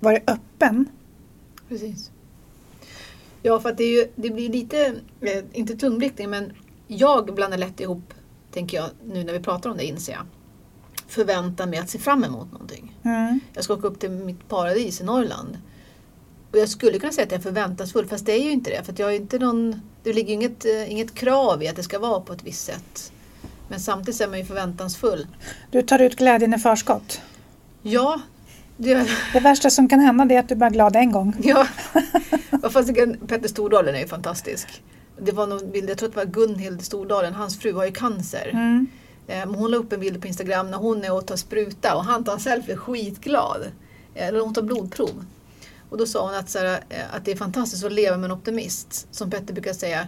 [0.00, 0.88] varit öppen.
[1.68, 2.10] Precis.
[3.42, 6.52] Ja, för att det, är ju, det blir lite, eh, inte tungblickning, men
[6.86, 8.14] jag blandar lätt ihop,
[8.50, 10.26] tänker jag, nu när vi pratar om det inser jag,
[11.14, 12.98] förväntan med att se fram emot någonting.
[13.04, 13.40] Mm.
[13.54, 15.58] Jag ska åka upp till mitt paradis i Norrland.
[16.52, 18.84] Och jag skulle kunna säga att jag är förväntansfull, fast det är ju inte det.
[18.84, 21.82] För jag är inte någon, det ligger ju inget, eh, inget krav i att det
[21.82, 23.12] ska vara på ett visst sätt.
[23.68, 25.26] Men samtidigt är man ju förväntansfull.
[25.70, 27.20] Du tar ut glädjen i förskott.
[27.82, 28.20] Ja,
[28.76, 31.36] det, Det värsta som kan hända det är att du blir glad en gång.
[31.42, 31.66] ja.
[32.70, 32.94] Fast
[33.26, 34.82] Petter Stordalen är ju fantastisk.
[35.20, 37.92] Det var någon bild, jag tror att det var Gunhild Stordalen, hans fru har ju
[37.92, 38.50] cancer.
[38.52, 38.86] Mm.
[39.26, 42.04] Eh, Hon la upp en bild på Instagram när hon är och tar spruta och
[42.04, 43.62] han tar en selfie skitglad.
[44.14, 45.24] Eh, Eller hon tar blodprov.
[45.90, 48.24] Och då sa hon att, så här, eh, att det är fantastiskt att leva med
[48.24, 49.06] en optimist.
[49.10, 50.06] Som Petter brukar säga.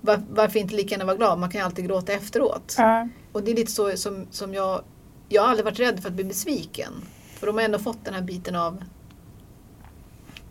[0.00, 1.38] Var, varför inte lika gärna vara glad?
[1.38, 2.74] Man kan ju alltid gråta efteråt.
[2.78, 3.08] Ja.
[3.32, 4.82] Och det är lite så som, som jag...
[5.28, 6.92] Jag har aldrig varit rädd för att bli besviken.
[7.34, 8.84] För de har ändå fått den här biten av...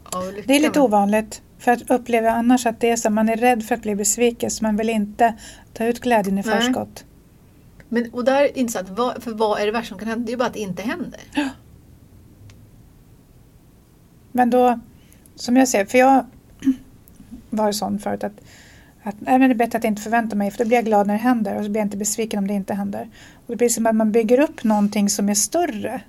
[0.03, 0.43] av lyckan.
[0.47, 1.41] Det är lite ovanligt.
[1.59, 4.51] För att uppleva annars att det är så man är rädd för att bli besviken
[4.51, 5.33] så man vill inte
[5.73, 6.61] ta ut glädjen i Nej.
[6.61, 7.05] förskott.
[7.93, 10.25] Men, och där är det intressant, vad, för vad är det värsta som kan hända?
[10.25, 11.21] Det är ju bara att det inte händer.
[14.31, 14.79] Men då,
[15.35, 16.25] som jag ser, för jag
[17.49, 18.41] var sån förut att,
[19.03, 21.07] att nej, men det är bättre att inte förvänta mig för då blir jag glad
[21.07, 23.09] när det händer och så blir jag inte besviken om det inte händer.
[23.33, 26.01] Och det blir som att man bygger upp någonting som är större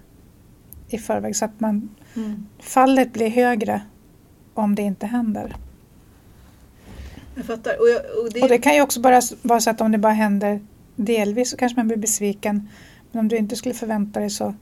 [0.88, 1.88] i förväg så att man,
[2.58, 3.82] fallet blir högre
[4.54, 5.56] om det inte händer.
[7.34, 7.80] Jag fattar.
[7.80, 9.98] Och, jag, och det, Och det kan ju också bara vara så att om det
[9.98, 10.60] bara händer
[10.96, 12.68] delvis så kanske man blir besviken.
[13.12, 14.54] Men om du inte skulle förvänta dig så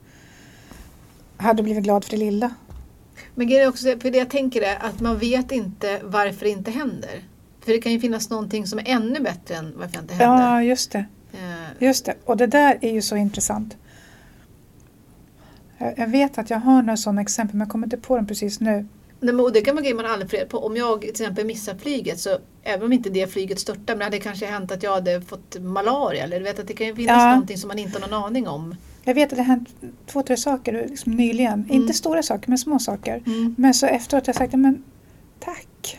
[1.37, 2.55] hade du blivit glad för det lilla.
[3.35, 6.51] Men grejen är också, för det jag tänker är att man vet inte varför det
[6.51, 7.21] inte händer.
[7.65, 10.43] För det kan ju finnas någonting som är ännu bättre än varför det inte händer.
[10.43, 11.07] Ja, just det.
[11.33, 11.39] Eh,
[11.87, 12.15] Just det.
[12.25, 13.77] Och det där är ju så intressant.
[15.79, 18.27] Jag jag vet att jag har några sådana exempel men jag kommer inte på dem
[18.27, 18.87] precis nu.
[19.23, 20.59] Nej, men, och det kan vara grejer man aldrig får reda på.
[20.59, 24.05] Om jag till exempel missar flyget så även om inte det flyget störtar men det
[24.05, 26.25] hade kanske hänt att jag hade fått malaria.
[26.25, 27.31] Eller du vet att det kan ju finnas Ja.
[27.31, 28.75] någonting som man inte har någon aning om.
[29.05, 29.69] Jag vet att det har hänt
[30.07, 31.71] två, tre saker liksom nyligen.
[31.71, 33.23] Inte stora saker men små saker.
[33.27, 33.55] Mm.
[33.59, 34.85] Men så efteråt har jag sagt, "Ja, men
[35.41, 35.99] tack.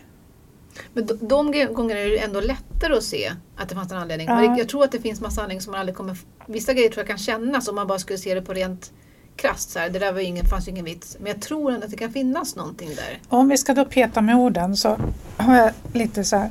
[0.94, 4.28] Men de, de gångerna är det ändå lättare att se att det fanns en anledning.
[4.28, 4.58] Ja.
[4.58, 6.18] Jag tror att det finns massa anledningar som man aldrig kommer...
[6.48, 8.92] Vissa grejer tror jag kan kännas om man bara skulle se det på rent
[9.36, 9.70] krasst.
[9.70, 11.18] Så här, det där var ingen, fanns ju ingen vits.
[11.20, 13.20] Men jag tror ändå att det kan finnas någonting där.
[13.38, 14.98] Om vi ska då peta med orden så
[15.38, 16.50] har jag lite så här,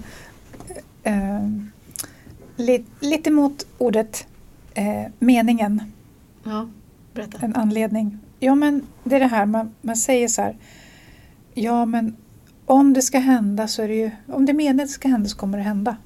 [1.03, 1.49] eh,
[2.57, 4.27] li, lite mot ordet
[4.75, 5.93] eh, meningen,
[6.45, 6.69] Ja,
[7.15, 7.39] berätta.
[7.41, 8.19] en anledning.
[8.39, 10.57] Ja men det är det här man, man säger så här,
[11.55, 12.17] ja men
[12.67, 15.09] om det ska hända så är det ju, om det är meningen att det ska
[15.09, 15.97] hända så kommer det hända.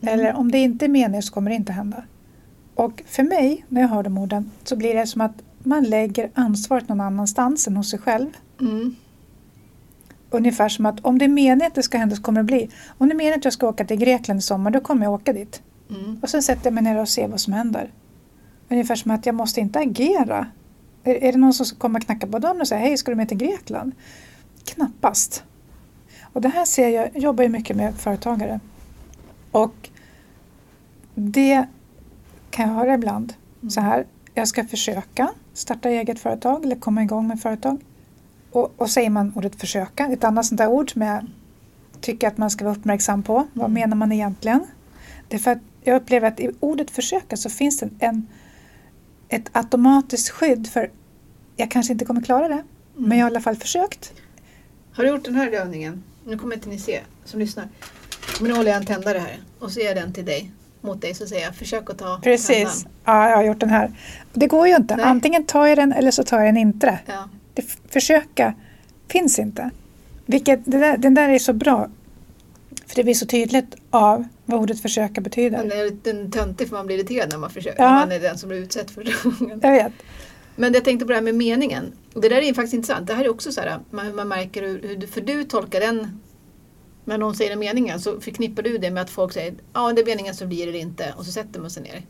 [0.00, 0.14] Mm.
[0.14, 2.02] Eller om det inte är meningen så kommer det inte hända.
[2.74, 6.30] Och för mig, när jag hör de orden, så blir det som att man lägger
[6.34, 8.30] ansvaret någon annanstans än hos sig själv.
[8.60, 8.96] Mm.
[10.30, 12.70] Ungefär som att om det är meningen att det ska hända så kommer det bli.
[12.98, 15.12] Om det är meningen att jag ska åka till Grekland i sommar, då kommer jag
[15.12, 15.62] åka dit.
[15.90, 16.18] Mm.
[16.22, 17.90] Och sen sätter jag mig ner och ser vad som händer.
[18.68, 20.46] Ungefär som att jag måste inte agera.
[21.04, 23.10] Är, är det någon som ska komma och knacka på dörren och säga hej, ska
[23.10, 23.92] du med till Grekland?
[24.64, 25.44] Knappast.
[26.32, 28.60] Och det här ser jag, jag jobbar ju mycket med företagare.
[29.50, 29.90] Och
[31.14, 31.66] det
[32.50, 33.34] kan jag höra ibland.
[33.70, 37.80] Så här, jag ska försöka starta eget företag eller komma igång med företag.
[38.50, 41.26] Och, och säger man ordet försöka, ett annat sånt där ord som jag
[42.00, 43.46] tycker att man ska vara uppmärksam på.
[43.52, 43.72] Vad Mm.
[43.72, 44.66] menar man egentligen?
[45.28, 48.26] Det är för att jag upplever att i ordet försöka så finns det en,
[49.28, 50.90] ett automatiskt skydd för
[51.56, 52.62] jag kanske inte kommer klara det,
[52.96, 54.12] men jag har i alla fall försökt.
[54.92, 56.02] Har du gjort den här övningen?
[56.26, 57.68] Nu kommer inte ni se som lyssnar.
[58.40, 60.50] Men nu håller jag en tändare här och så ger jag den till dig.
[60.84, 63.92] Mot dig så säger jag försök att ta Precis, ja, jag har gjort den här.
[64.32, 65.04] Det går ju inte, Nej.
[65.04, 66.98] antingen tar jag den eller så tar jag den inte.
[67.06, 67.28] Ja.
[67.54, 68.54] Det försöka
[69.08, 69.70] finns inte.
[70.26, 71.88] Vilket, där, den där är så bra,
[72.86, 75.58] för det blir så tydligt av vad ordet försöka Man betyder.
[75.58, 77.82] är lite töntig för man blir irriterad när man försöker.
[77.82, 77.90] Ja.
[77.90, 79.04] När man är den som blir utsatt för
[79.40, 79.60] gången.
[79.62, 79.92] Jag vet.
[80.56, 81.92] Men jag tänkte på det här med meningen.
[82.14, 83.06] Och det där är ju faktiskt intressant.
[83.06, 86.20] Det här är också så här, man, man märker hur, hur för du tolkar den
[87.04, 90.00] när någon säger den meningen så förknippar du det med att folk säger ja det
[90.00, 92.02] är meningen så blir det inte och så sätter man sig ner.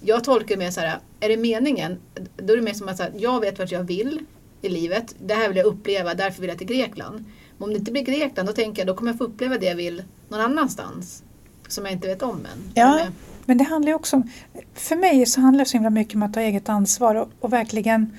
[0.00, 1.98] Jag tolkar det mer så här, är det meningen,
[2.36, 4.24] då är det mer som att här, jag vet vart jag vill
[4.62, 5.14] i livet.
[5.18, 7.24] Det här vill jag uppleva, därför vill jag till Grekland.
[7.58, 9.66] Men om det inte blir Grekland då tänker jag då kommer jag få uppleva det
[9.66, 11.22] jag vill någon annanstans.
[11.68, 12.72] Som jag inte vet om än.
[12.74, 13.06] Ja.
[13.44, 14.30] Men det handlar ju också om,
[14.74, 17.52] för mig så handlar det så himla mycket om att ta eget ansvar och, och
[17.52, 18.18] verkligen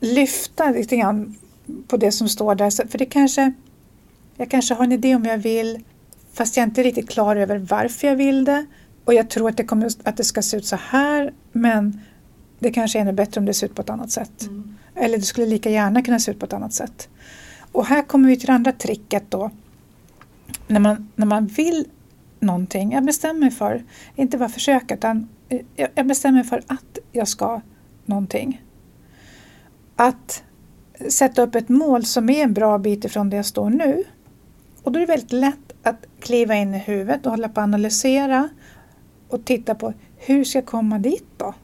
[0.00, 1.36] lyfta lite grann
[1.88, 2.88] på det som står där.
[2.88, 3.52] För det kanske,
[4.36, 5.84] jag kanske har en idé om jag vill
[6.32, 8.66] fast jag är inte riktigt klar över varför jag vill det.
[9.04, 12.00] Och jag tror att det, kommer, att det ska se ut så här men
[12.58, 14.42] det kanske är ännu bättre om det ser ut på ett annat sätt.
[14.42, 14.76] Mm.
[14.94, 17.08] Eller det skulle lika gärna kunna se ut på ett annat sätt.
[17.72, 19.50] Och här kommer vi till det andra tricket då.
[20.66, 21.88] När man, när man vill
[22.40, 23.84] någonting, jag bestämmer mig för,
[24.14, 27.60] inte bara försöka, utan eh, jag jag bestämmer mig för att jag ska
[28.04, 28.62] någonting.
[29.96, 30.42] Att
[31.08, 34.04] sätta upp ett mål som är en bra bit ifrån där jag står nu.
[34.86, 37.64] Och då är det väldigt lätt att kliva in i huvudet och hålla på att
[37.64, 38.48] analysera
[39.28, 41.54] och titta på hur ska jag komma dit då?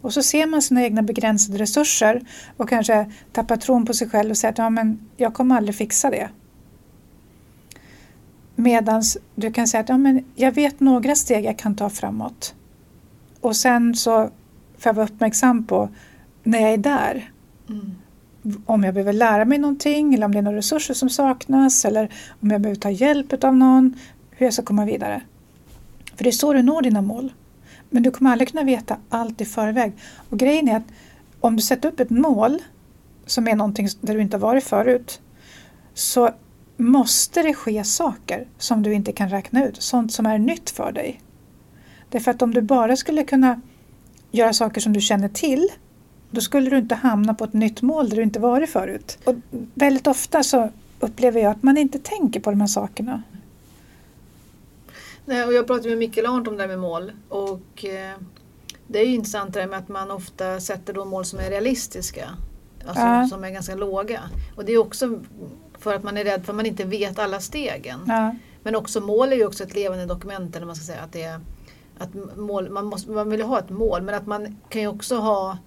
[0.00, 2.26] Och så ser man sina egna begränsade resurser
[2.56, 5.74] och kanske tappar tron på sig själv och säger att ja, men jag kommer aldrig
[5.74, 6.28] fixa det.
[8.54, 9.02] Medan
[9.34, 12.54] du kan säga att ja, men jag vet några steg jag kan ta framåt.
[13.40, 14.30] Och sen så
[14.78, 15.88] får jag vara uppmärksam på
[16.42, 17.30] när jag är där.
[17.68, 17.94] Mm.
[18.66, 22.12] Om jag behöver lära mig någonting eller om det är några resurser som saknas eller
[22.40, 23.94] om jag behöver ta hjälp av någon.
[24.30, 25.22] Hur jag ska komma vidare.
[26.16, 27.32] För det är så du når dina mål.
[27.90, 29.92] Men du kommer aldrig kunna veta allt i förväg.
[30.30, 30.92] Och grejen är att
[31.40, 32.62] om du sätter upp ett mål
[33.26, 35.20] som är någonting där du inte har varit förut
[35.94, 36.30] så
[36.76, 39.82] måste det ske saker som du inte kan räkna ut.
[39.82, 41.20] Sånt som är nytt för dig.
[42.08, 43.60] Därför att om du bara skulle kunna
[44.30, 45.68] göra saker som du känner till
[46.34, 49.18] då skulle du inte hamna på ett nytt mål där du inte varit förut.
[49.24, 49.34] Och
[49.74, 50.70] väldigt ofta så
[51.00, 53.22] upplever jag att man inte tänker på de här sakerna.
[55.24, 57.12] Nej, och jag pratade med Mikael Arndt om det här med mål.
[57.28, 58.16] Och eh,
[58.86, 61.50] det är ju intressant det här med att man ofta sätter då mål som är
[61.50, 62.28] realistiska.
[62.86, 63.26] Alltså Ja.
[63.30, 64.20] som är ganska låga.
[64.56, 65.20] Och det är också
[65.78, 68.00] för att man är rädd för att man inte vet alla stegen.
[68.06, 70.56] Ja, Men också mål är ju också ett levande dokument.
[70.56, 71.40] Eller man ska säga att det är
[71.98, 75.16] att mål, man, måste, man vill ha ett mål men att man kan ju också
[75.16, 75.58] ha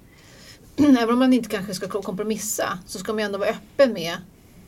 [1.00, 4.18] Även om man inte kanske ska kompromissa så ska man ju ändå vara öppen med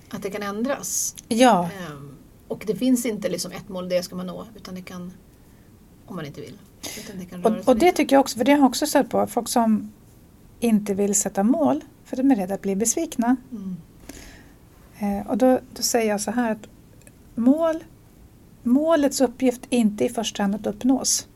[0.10, 1.16] att det kan ändras.
[1.28, 1.64] ja.
[1.64, 2.16] Ehm,
[2.48, 5.12] och det finns inte liksom ett mål, det ska man nå, utan det kan,
[6.06, 6.58] om man inte vill.
[6.82, 9.48] Det Och, och det tycker jag också, för det har jag också stött på, folk
[9.48, 9.92] som
[10.60, 13.36] inte vill sätta mål för de är rädda att bli besvikna.
[13.52, 13.78] Mm.
[15.00, 16.68] Eh, och då, då säger jag så här att
[17.36, 17.84] mål,
[18.64, 21.28] målets uppgift är inte i första hand att uppnås.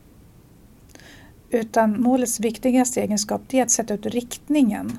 [1.54, 4.98] Utan målets viktigaste egenskap är att sätta ut riktningen.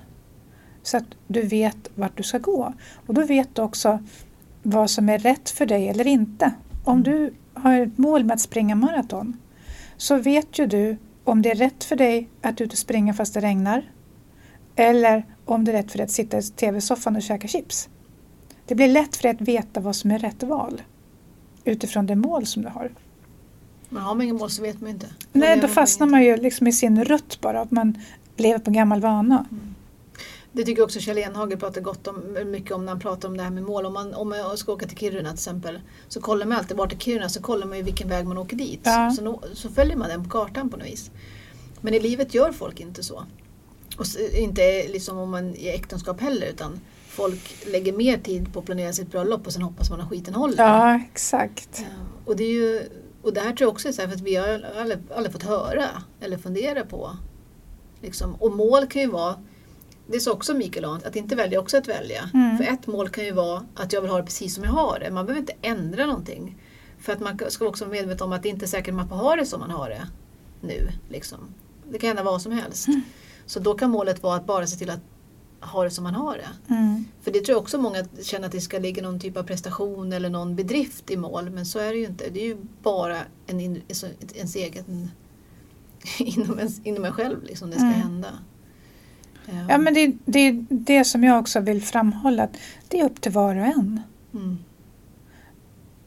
[0.83, 2.73] Så att du vet vart du ska gå.
[3.07, 3.99] Och då vet du också
[4.63, 6.53] vad som är rätt för dig eller inte.
[6.83, 9.37] Om du har ett mål med att springa maraton
[9.97, 13.33] så vet ju du om det är rätt för dig att ut och springa fast
[13.33, 13.91] det regnar
[14.75, 17.89] eller om det är rätt för dig att sitta i tv-soffan och käka chips.
[18.65, 20.81] Det blir lätt för dig att veta vad som är rätt val
[21.63, 22.91] utifrån det mål som du har.
[23.95, 25.07] Men har man inget mål så vet man inte.
[25.31, 27.61] Nej, då fastnar man ju liksom i sin rutt bara.
[27.61, 27.97] Att man
[28.35, 29.45] lever på gammal vana.
[29.51, 29.75] Mm.
[30.51, 33.43] Det tycker också Kjell Enhage pratar gott om, mycket om när han pratar om det
[33.43, 33.85] här med mål.
[33.85, 36.93] Om man, om man ska åka till Kiruna till exempel så kollar man alltid vart
[36.93, 38.79] är Kiruna så kollar man ju vilken väg man åker dit.
[38.83, 39.11] Ja.
[39.11, 41.11] Så, så, så följer man den på kartan på något vis.
[41.81, 43.23] Men i livet gör folk inte så.
[43.97, 48.65] Och inte liksom om man i äktenskap heller utan folk lägger mer tid på att
[48.65, 50.63] planera sitt bröllop och sen hoppas man att skiten håller.
[50.63, 51.69] Ja, exakt.
[51.79, 51.85] Ja,
[52.25, 52.81] Och det, är ju,
[53.25, 54.47] och det här tror jag också är så här för att vi har
[54.79, 57.17] aldrig, aldrig fått höra eller fundera på.
[58.01, 58.35] Liksom.
[58.35, 59.35] Och mål kan ju vara,
[60.07, 62.29] det sa också Mikael Arndt, att inte välja också att välja.
[62.33, 62.57] Mm.
[62.57, 64.99] För ett mål kan ju vara att jag vill ha det precis som jag har
[64.99, 65.11] det.
[65.11, 66.57] Man behöver inte ändra någonting.
[66.99, 69.07] För att man ska också vara medveten om att det inte är säkert att man
[69.07, 70.07] får ha det som man har det
[70.61, 70.89] nu.
[71.09, 71.39] Liksom.
[71.91, 72.87] Det kan hända vad som helst.
[73.45, 75.01] Så då kan målet vara att bara se till att
[75.59, 76.73] ha det som man har det.
[76.73, 77.05] Mm.
[77.25, 80.13] För det tror jag också många känner att det ska ligga någon typ av prestation
[80.13, 81.49] eller någon bedrift i mål.
[81.49, 82.29] Men så är det ju inte.
[82.29, 83.17] Det är ju bara
[83.47, 85.09] en, alltså, ens egen
[86.19, 87.99] inom, ens, inom en själv liksom det ska Mm.
[88.01, 88.27] hända.
[89.45, 89.53] Ja.
[89.69, 92.43] Ja, men det, det är det som jag också vill framhålla.
[92.43, 92.57] Att
[92.87, 94.01] det är upp till var och en.
[94.33, 94.57] mm.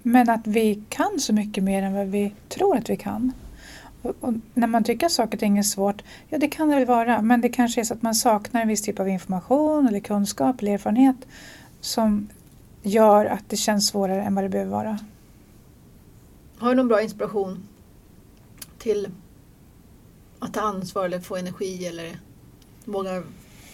[0.03, 3.33] Men att vi kan så mycket mer än vad vi tror att vi kan.
[4.03, 6.75] Och, och när man tycker att saker och ting är svårt, ja det kan det
[6.75, 9.89] väl vara, men det kanske är så att man saknar en viss typ av information
[9.89, 11.17] eller kunskap eller erfarenhet
[11.81, 12.29] som
[12.83, 14.99] gör att det känns svårare än vad det behöver vara.
[16.59, 17.69] Har du någon bra inspiration
[18.79, 19.09] till
[20.39, 22.19] att ta ansvar eller få energi eller
[22.85, 23.23] våga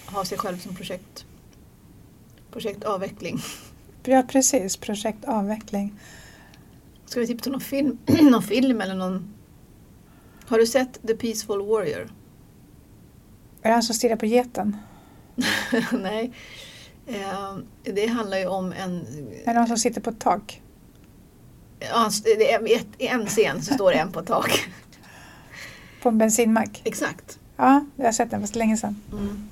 [0.07, 1.27] ha sig själv som projekt?
[2.51, 3.39] Projektavveckling.
[4.07, 5.95] Ja precis, projekt avveckling.
[7.07, 7.99] Ska vi tipsa om någon film,
[8.31, 9.34] någon film eller någon...
[10.47, 12.13] Har du sett The Peaceful Warrior?
[13.63, 14.77] Är det han som stirrar på geten?
[15.93, 16.33] Nej.
[17.07, 19.07] Eh, det handlar ju om en...
[19.45, 20.63] Är det någon som sitter på ett tak?
[21.81, 24.69] Ja, det är ett- I en scen så står det en på ett tak.
[26.03, 26.83] På en bensinmack?
[26.85, 27.39] Exakt.
[27.57, 29.01] Ja, jag har sett den fast länge sedan.
[29.13, 29.49] Mm.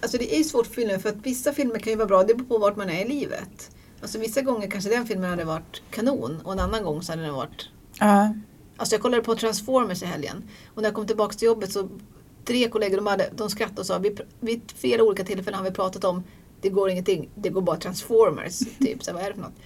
[0.00, 2.22] Alltså det är ju svårt för filmer för att vissa filmer kan ju vara bra,
[2.24, 3.70] det beror på vart man är i livet.
[4.02, 7.22] Alltså vissa gånger kanske den filmen hade varit kanon och en annan gång så hade
[7.22, 7.68] den varit...
[8.00, 8.34] Ja,
[8.76, 10.42] Alltså jag kollade på Transformers i helgen
[10.74, 11.88] och när jag kom tillbaka till jobbet så
[12.44, 15.70] tre kollegor de, hade, de skrattade och sa vid, vid flera olika tillfällen har vi
[15.70, 16.22] pratat om
[16.60, 18.58] det går ingenting, det går bara Transformers.
[18.78, 19.58] typ, så här, vad är det för något?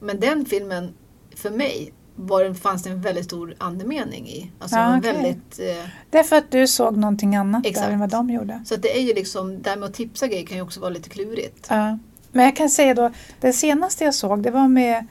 [0.00, 0.94] Men den filmen,
[1.34, 4.50] för mig, var, fanns det en väldigt stor andemening i.
[4.58, 5.12] Alltså Ja, var okej.
[5.12, 5.58] väldigt...
[5.58, 7.86] Eh, det är för att du såg någonting annat Exakt.
[7.86, 8.62] där än vad de gjorde.
[8.66, 10.90] så det är ju liksom, det här med att tipsa grejer kan ju också vara
[10.90, 11.66] lite klurigt.
[11.70, 11.98] Ja.
[12.32, 13.10] Men jag kan säga då,
[13.40, 15.06] det senaste jag såg det var med,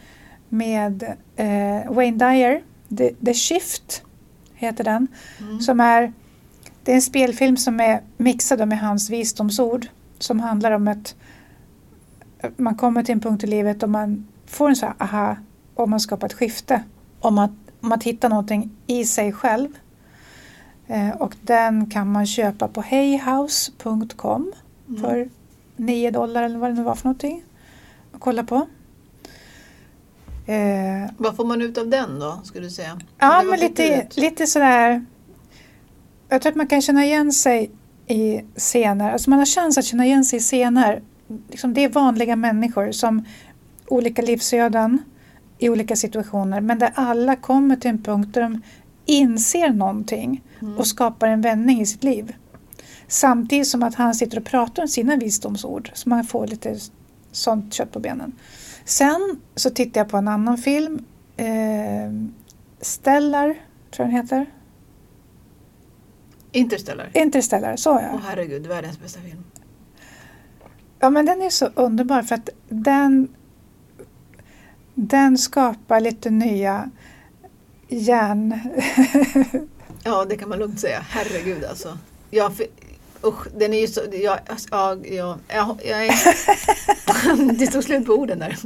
[0.49, 1.03] med
[1.36, 2.64] eh, Wayne Dyer,
[2.97, 4.03] The, The Shift
[4.53, 5.07] heter den.
[5.39, 5.59] Mm.
[5.59, 6.13] Som är,
[6.83, 9.88] det är en spelfilm som är mixad med hans visdomsord.
[10.19, 11.15] Som handlar om att
[12.57, 15.38] man kommer till en punkt i livet och man får en så här aha
[15.75, 16.83] och man skapar ett skifte.
[17.19, 19.69] Om att, om att hitta någonting i sig själv.
[20.88, 24.53] Eh, och den kan man köpa på heyhouse.com
[24.89, 25.01] Mm.
[25.01, 25.29] för
[25.75, 27.43] 9 dollar eller vad det nu var för någonting.
[28.11, 28.67] Att kolla på.
[30.45, 32.99] Eh, Vad får man ut av den då, skulle du säga?
[33.19, 35.05] Ja, men lite, lite sådär.
[36.29, 37.71] Jag tror att man kan känna igen sig
[38.07, 39.11] i scener.
[39.11, 41.01] Alltså man har chans att känna igen sig i scener.
[41.49, 43.25] Liksom det är vanliga människor som
[43.87, 45.01] olika livsöden
[45.59, 46.61] i olika situationer.
[46.61, 48.61] Men där alla kommer till en punkt där de
[49.05, 50.77] inser någonting Mm.
[50.77, 52.35] och skapar en vändning i sitt liv.
[53.07, 55.91] Samtidigt som att han sitter och pratar om sina visdomsord.
[55.93, 56.75] Så man får lite
[57.31, 58.31] sånt kött på benen.
[58.86, 61.05] Sen så tittar jag på en annan film.
[61.38, 61.45] Eh,
[62.81, 63.45] Stellar,
[63.91, 64.45] tror jag den heter.
[66.51, 67.09] Interstellar.
[67.13, 68.19] Interstellar, så Åh ja.
[68.23, 69.43] herregud, världens bästa film.
[70.99, 73.27] Ja men den är så underbar för att den,
[74.93, 76.89] den skapar lite nya
[77.88, 78.59] hjärn...
[80.07, 80.99] Ja, det kan man lugnt säga.
[81.09, 81.97] Herregud alltså.
[82.31, 82.51] Jag,
[83.26, 84.01] usch, den är ju så...
[84.11, 88.57] Jag, alltså, ja, ja, jag, jag är, det tog slut på orden där.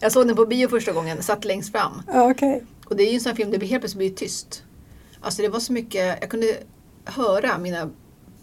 [0.00, 2.02] Jag såg den på bio första gången, satt längst fram.
[2.14, 2.64] Okej.
[2.86, 4.62] Och det är ju en sån här film där det helt plötsligt blir tyst.
[5.20, 6.56] Alltså det var så mycket, jag kunde
[7.04, 7.90] höra mina,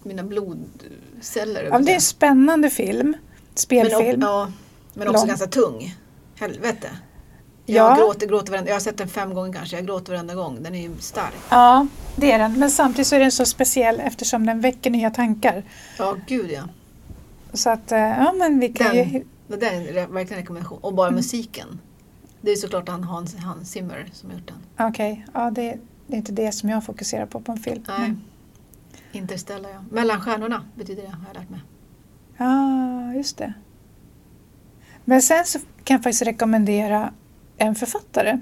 [0.04, 1.64] mina blodceller.
[1.64, 3.08] Ja, men det är en spännande film.
[3.08, 3.18] men,
[3.56, 4.24] Spelfilm.
[4.24, 4.52] och, ja,
[4.94, 5.28] men också Lång.
[5.28, 5.96] ganska tung.
[6.36, 6.90] Helvete.
[7.76, 7.90] Ja.
[7.90, 10.64] Jag gråter, gråter varenda, jag har sett den fem gånger kanske, jag gråter varenda gång.
[10.64, 11.34] Den är ju stark.
[11.50, 12.60] Ja, det är den.
[12.60, 15.64] Men samtidigt så är den så speciell eftersom den väcker nya tankar.
[15.98, 16.62] Ja, gud ja.
[17.54, 19.24] Så att, eh, ja men vi kan Den- ju...
[19.48, 20.80] Det är en verkligen en rekommendation.
[20.82, 21.80] Och bara musiken.
[22.42, 24.48] Det är såklart han Hans, Hans Zimmer som har gjort
[24.78, 24.88] den.
[24.88, 27.84] Okej, ja, det, det är inte det som jag fokuserar på på en film.
[27.88, 28.00] Nej.
[28.00, 28.22] Men-
[29.12, 29.84] Interstellar ja.
[29.92, 31.60] Mellan stjärnorna betyder det har jag lärt mig.
[32.38, 33.54] Ja, just det.
[35.06, 37.14] Men sen så kan jag faktiskt rekommendera
[37.62, 38.40] en författare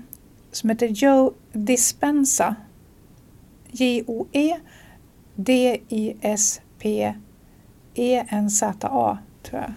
[0.52, 2.56] som heter Joe Dispenza.
[3.72, 4.60] J-O-E
[5.36, 5.98] D-I-S-P-E-N-Z-A
[9.44, 9.74] tror jag.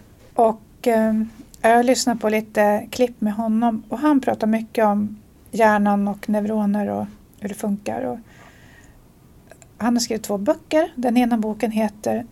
[0.46, 1.22] Och eh,
[1.60, 5.16] jag har lyssnat på lite klipp med honom och han pratar mycket om
[5.50, 7.06] hjärnan och neuroner och
[7.40, 8.02] hur det funkar.
[8.02, 8.18] Och
[9.78, 10.92] han har skrivit två böcker.
[10.96, 12.26] Den ena boken heter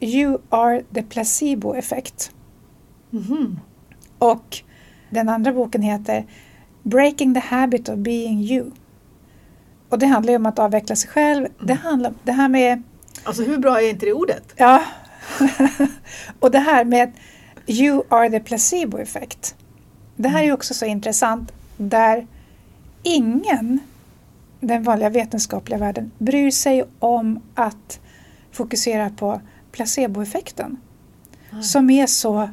[0.00, 2.32] You are the placebo effect.
[3.10, 3.60] Mhm.
[4.18, 4.64] Och
[5.14, 6.24] den andra boken heter
[6.82, 8.70] Breaking the habit of being you.
[9.88, 11.48] Och det handlar ju om att avveckla sig själv.
[11.60, 12.82] Det handlar det här med,
[13.24, 14.52] Alltså hur bra är inte det ordet?
[14.56, 14.82] ja,
[16.40, 17.12] och det här med
[17.66, 19.54] You are the placebo effect.
[20.16, 22.26] Det här är ju också så intressant där
[23.02, 23.80] ingen,
[24.60, 28.00] den vanliga vetenskapliga världen, bryr sig om att
[28.52, 29.40] fokusera på
[29.72, 30.76] placeboeffekten.
[31.62, 32.48] Som är så...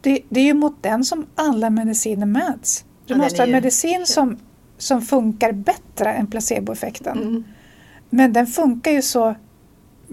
[0.00, 2.84] Det, det är ju mot den som alla mediciner mäts.
[3.06, 4.36] Du Ja, måste ha ju- medicin som,
[4.78, 7.18] som funkar bättre än placeboeffekten.
[7.18, 7.44] Mm.
[8.10, 9.34] Men den funkar ju så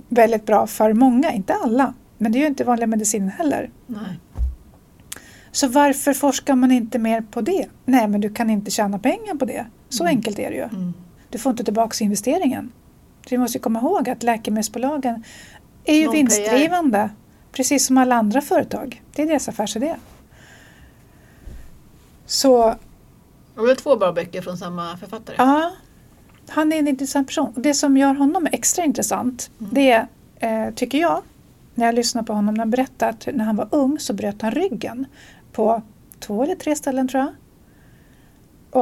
[0.10, 1.94] väldigt bra för många, inte alla.
[2.18, 3.70] Men det är ju inte vanliga medicinen heller.
[3.88, 4.20] Nej.
[5.52, 7.66] Så varför forskar man inte mer på det?
[7.86, 9.66] Nej, men du kan inte tjäna pengar på det.
[9.90, 10.16] Så Mm.
[10.16, 10.64] enkelt är det ju.
[10.64, 10.94] Mm.
[11.30, 12.72] Du får inte tillbaka investeringen.
[13.24, 15.24] Så vi måste komma ihåg att läkemedelsbolagen
[15.86, 17.10] är ju vinstdrivande.
[17.58, 19.04] Precis som alla andra företag.
[19.16, 19.96] Det är deras affärsidé.
[22.26, 22.76] Så
[23.56, 25.36] Och det är två bra böcker från samma författare.
[25.40, 25.72] ja,
[26.50, 27.54] han är en intressant person.
[27.56, 29.74] Och Det som gör honom extra intressant, Mm.
[29.74, 30.08] det är,
[30.68, 31.22] eh, tycker jag,
[31.76, 34.42] när jag lyssnar på honom, när han berättar att när han var ung så bröt
[34.42, 35.06] han ryggen
[35.52, 35.82] på
[36.20, 37.34] två eller tre ställen tror jag.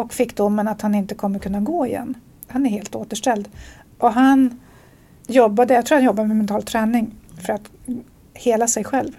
[0.01, 2.13] Och fick domen att han inte kommer kunna gå igen.
[2.47, 3.49] Han är helt återställd.
[3.97, 4.59] Och han
[5.27, 7.15] jobbade, jag tror han jobbade med mental träning
[7.45, 7.71] för att
[8.35, 9.11] hela sig själv.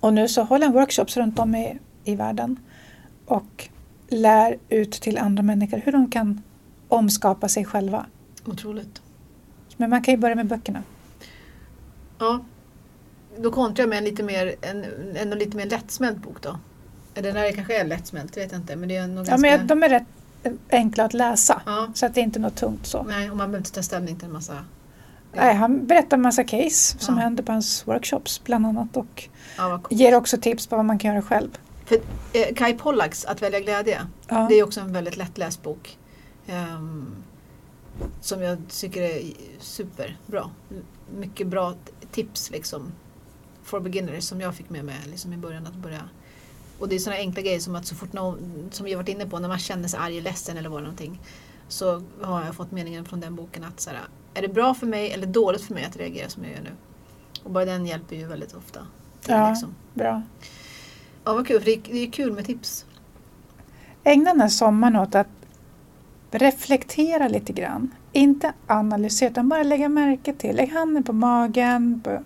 [0.00, 2.56] Och nu så håller han workshops runt om i, i världen
[3.26, 3.68] och
[4.08, 6.42] lär ut till andra människor hur de kan
[6.88, 8.06] omskapa sig själva.
[8.46, 9.02] Otroligt.
[9.76, 10.82] Men man kan ju börja med böckerna.
[12.18, 12.40] Ja.
[13.38, 14.84] Då kontrar jag med en lite mer, en,
[15.16, 16.58] en lite mer lättsmält bok då.
[17.14, 18.76] Eller den här kanske är lättsmält, vet jag inte.
[18.76, 19.36] Men det är nog Ja, ganska...
[19.58, 20.06] men de är rätt
[20.70, 21.62] enkla att läsa.
[21.66, 21.88] Ja.
[21.94, 23.02] Så att det är inte något tungt så.
[23.02, 24.64] Nej, och man behöver inte ta ställning till en massa...
[25.32, 27.20] Nej, han berättar en massa case som Ja.
[27.22, 31.10] händer på hans workshops bland annat och Ja, ger också tips på vad man kan
[31.14, 31.50] göra själv.
[31.84, 31.96] För,
[32.32, 34.00] eh, Kai Pollaks Att välja glädje.
[34.28, 34.46] Ja.
[34.50, 35.98] Det är också en väldigt lättläst bok.
[36.46, 37.06] ehm,
[38.20, 39.22] som jag tycker är
[39.60, 40.50] superbra.
[41.16, 41.74] Mycket bra
[42.12, 42.92] tips liksom.
[43.62, 46.02] For beginners som jag fick med mig liksom i början att börja.
[46.78, 49.26] Och det är sådana enkla grejer som att så fort någon, som vi varit inne
[49.26, 51.20] på, när man känner sig arg, ledsen eller vad någonting.
[51.68, 53.98] Så har jag fått meningen från den boken att så här,
[54.38, 56.70] är det bra för mig eller dåligt för mig att reagera som jag gör nu?
[57.44, 58.80] Och bara den hjälper ju väldigt ofta.
[59.20, 59.50] Till, Ja.
[59.50, 59.74] liksom.
[59.94, 60.22] Bra.
[61.24, 62.86] ja vad kul, för det är, det är kul med tips.
[64.04, 65.26] Ägna den här sommaren åt att
[66.30, 67.94] reflektera lite grann.
[68.12, 70.56] Inte analysera utan bara lägga märke till.
[70.56, 72.22] Lägg handen på magen, på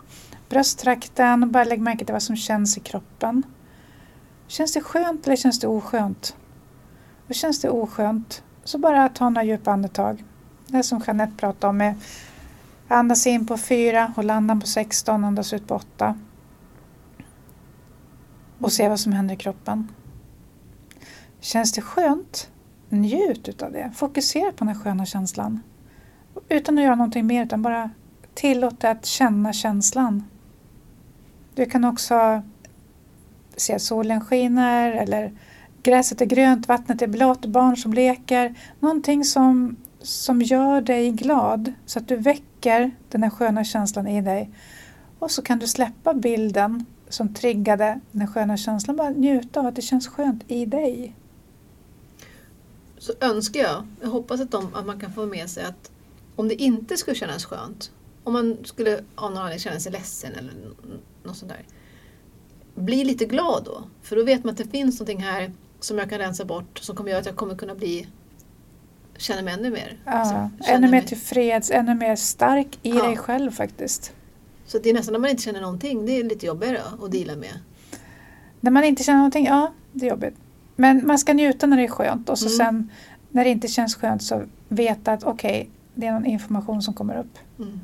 [0.49, 3.43] brösttrakten och bara lägg märke till vad som känns i kroppen.
[4.47, 6.37] Känns det skönt eller känns det oskönt?
[7.29, 10.25] Och känns det oskönt så bara ta några djupa andetag.
[10.73, 11.95] Det som Jeanette pratade om är
[12.89, 16.19] andas in på fyra, håll andan på 16, andas ut på 8.
[18.59, 19.89] Och se vad som händer i kroppen.
[21.41, 22.51] Känns det skönt?
[22.89, 23.91] Njut utav det.
[23.95, 25.61] Fokusera på den här sköna känslan.
[26.49, 27.91] Utan att göra någonting mer, utan bara
[28.35, 30.25] tillåt dig att känna känslan.
[31.55, 32.43] Du kan också
[33.57, 35.33] se att solen skiner eller
[35.83, 38.55] gräset är grönt, vattnet är blått, barn som leker.
[38.81, 44.23] Någonting som, som gör dig glad så att du väcker den här sköna känslan i
[44.23, 44.51] dig.
[45.19, 48.97] Och så kan du släppa bilden som triggade den här sköna känslan.
[48.97, 51.15] Bara njuta av att det känns skönt i dig.
[52.99, 55.91] så önskar jag, jag hoppas att, de, att man kan få med sig att
[56.37, 57.91] om det inte skulle kännas skönt,
[58.25, 60.53] om man skulle av någon anledning känna sig ledsen eller
[61.23, 61.65] något sånt där.
[62.75, 66.11] Bli lite glad då, för då vet man att det finns någonting här som jag
[66.11, 68.07] kan rensa bort som kommer göra att jag kommer kunna bli
[69.17, 69.97] känna mig ännu mer.
[70.05, 73.07] Ja, Alltså, ännu mer tillfreds, ännu mer stark i Ja.
[73.07, 74.13] dig själv faktiskt.
[74.67, 77.37] Så det är nästan när man inte känner någonting, det är lite jobbigare att deala
[77.37, 77.53] med.
[78.61, 80.35] När man inte känner någonting, ja det är jobbigt.
[80.77, 82.57] Men man ska njuta när det är skönt och så Mm.
[82.57, 82.91] sen
[83.29, 87.19] när det inte känns skönt så veta att okej, det är någon information som kommer
[87.19, 87.39] upp.
[87.59, 87.81] Mm.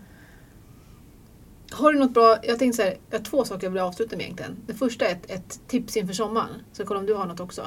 [1.70, 4.16] Har du något bra, jag tänkte så här, jag har två saker jag vill avsluta
[4.16, 4.56] med egentligen.
[4.66, 6.48] Det första är ett, ett tips inför sommaren.
[6.72, 7.62] Så kolla om du har något också.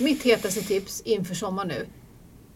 [0.00, 1.86] Mitt hetaste tips inför sommaren nu.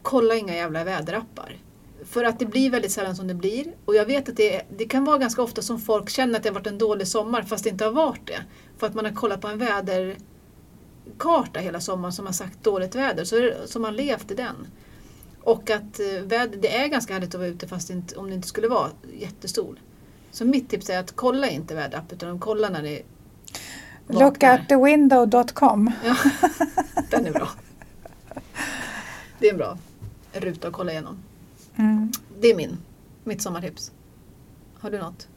[0.02, 1.56] Kolla inga jävla väderappar.
[2.04, 3.66] För att det blir väldigt sällan som det blir.
[3.84, 6.48] Och jag vet att det, det kan vara ganska ofta som folk känner att det
[6.48, 8.44] har varit en dålig sommar fast det inte har varit det.
[8.78, 13.24] För att man har kollat på en väderkarta hela sommaren som har sagt dåligt väder.
[13.24, 14.66] Så, så man levt i den.
[15.42, 18.28] Och att eh, väder, det är ganska härligt att vara ute fast det inte, om
[18.28, 18.88] det inte skulle vara
[19.18, 19.80] jättesol.
[20.30, 23.02] Så mitt tips är att kolla inte väderapp utan kolla när det
[24.06, 24.20] vaknar.
[24.20, 25.92] Lookoutthewindow.com.
[26.04, 26.16] Ja,
[27.10, 27.48] den är bra.
[29.38, 29.78] Det är bra
[30.32, 31.18] ruta att kolla igenom.
[31.76, 32.12] Mm.
[32.40, 32.76] Det är min,
[33.24, 33.92] mitt sommartips.
[34.74, 35.28] Har du något?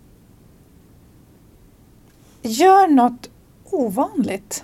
[2.41, 3.29] Gör något
[3.63, 4.63] ovanligt.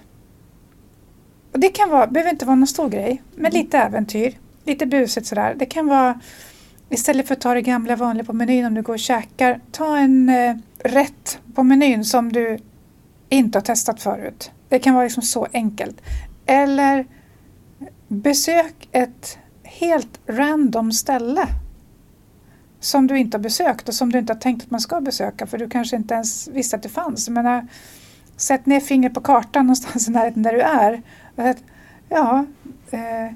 [1.52, 4.38] Och det kan vara, behöver inte vara någon stor grej, men lite äventyr.
[4.64, 5.56] Lite busigt sådär.
[5.60, 6.20] Det kan vara
[6.90, 9.98] istället för att ta det gamla vanliga på menyn om du går och käkar, ta
[9.98, 12.58] en eh, rätt på menyn som du
[13.30, 14.52] inte har testat förut.
[14.70, 16.02] Det kan vara liksom så enkelt.
[16.46, 17.06] Eller
[18.08, 19.38] besök ett
[19.80, 21.48] helt random ställe
[22.80, 25.48] som du inte har besökt och som du inte har tänkt att man ska besöka
[25.48, 27.28] för du kanske inte ens visste att det fanns.
[27.28, 27.68] Jag menar,
[28.36, 31.02] sätt ner fingret på kartan någonstans i närheten där du är.
[31.36, 31.56] Och
[32.10, 32.46] ja,
[32.92, 33.34] eh, Om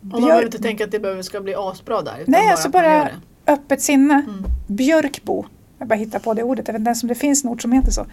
[0.00, 2.24] man behöver inte tänka att det behöver ska bli asbra där.
[2.26, 3.08] Nej, alltså bara-
[3.46, 4.14] öppet sinne.
[4.14, 4.44] Mm.
[4.66, 5.44] Björkbo.
[5.78, 6.68] Jag bara hittar på det ordet.
[6.68, 8.06] Jag vet inte ens om det finns en ort som heter så.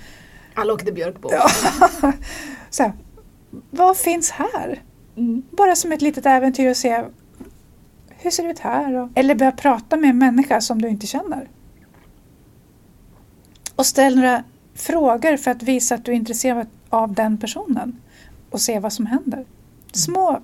[0.54, 1.30] Alla åker till Björkbo.
[1.32, 1.50] Ja.
[2.70, 2.94] så här,
[3.72, 4.82] vad finns här?
[5.16, 5.44] Mm.
[5.52, 7.04] Bara som ett litet äventyr att se
[8.10, 8.94] hur ser det ut här?
[8.96, 11.50] Och, eller börja prata med en människa som du inte känner.
[13.76, 14.44] Och ställ några
[14.74, 18.02] frågor för att visa att du är intresserad av den personen
[18.50, 19.46] och se vad som händer.
[19.92, 20.44] Små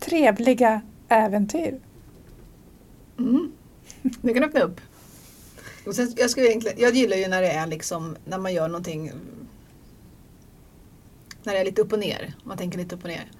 [0.00, 1.80] trevliga äventyr.
[3.18, 3.52] Mm.
[4.02, 4.80] Det kan öppna upp.
[5.86, 8.68] Och sen, jag, skulle egentligen, jag gillar ju när det är liksom, när man gör
[8.68, 9.20] någonting mm,
[11.42, 12.34] när det är lite upp och ner.
[12.44, 13.30] Man tänker lite upp och ner.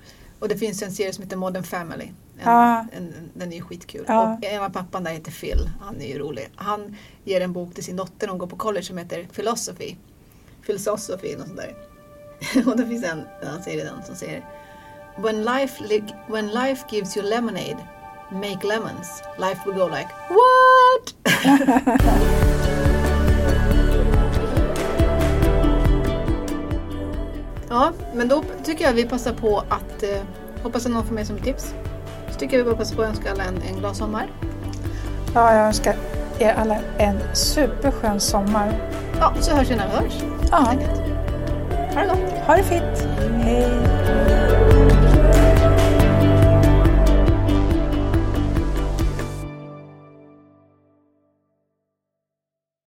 [0.43, 2.05] Och det finns en serie som heter Modern Family.
[2.05, 2.13] En,
[2.51, 2.87] Ja.
[2.93, 4.05] en, den är ju skitkul.
[4.09, 4.33] Ja.
[4.39, 5.71] Och en av pappan där heter Phil.
[5.81, 6.49] Han är ju rolig.
[6.57, 9.97] Han ger en bok till sin dotter när hon går på college som heter Philosophy.
[10.67, 11.75] Philosophy, något sånt där.
[12.71, 14.45] och det finns en, han säger den som säger
[15.19, 17.77] When life, li- when life gives you lemonade,
[18.31, 19.23] make lemons.
[19.39, 21.15] Life will go like What?
[27.73, 30.23] ja, men då tycker jag vi passar på att eh,
[30.63, 31.75] hoppas att någon får med som tips.
[32.31, 34.31] Så tycker jag vi passar på att önska alla en, en glad sommar.
[35.35, 35.97] Ja, jag önskar
[36.39, 38.73] er alla en superskön sommar.
[39.21, 40.23] Ja, så hörs vi när vi hörs.
[40.51, 40.57] Ja.
[40.57, 42.47] Ha det gott!
[42.47, 43.09] ha det fint.
[43.43, 44.92] Hej.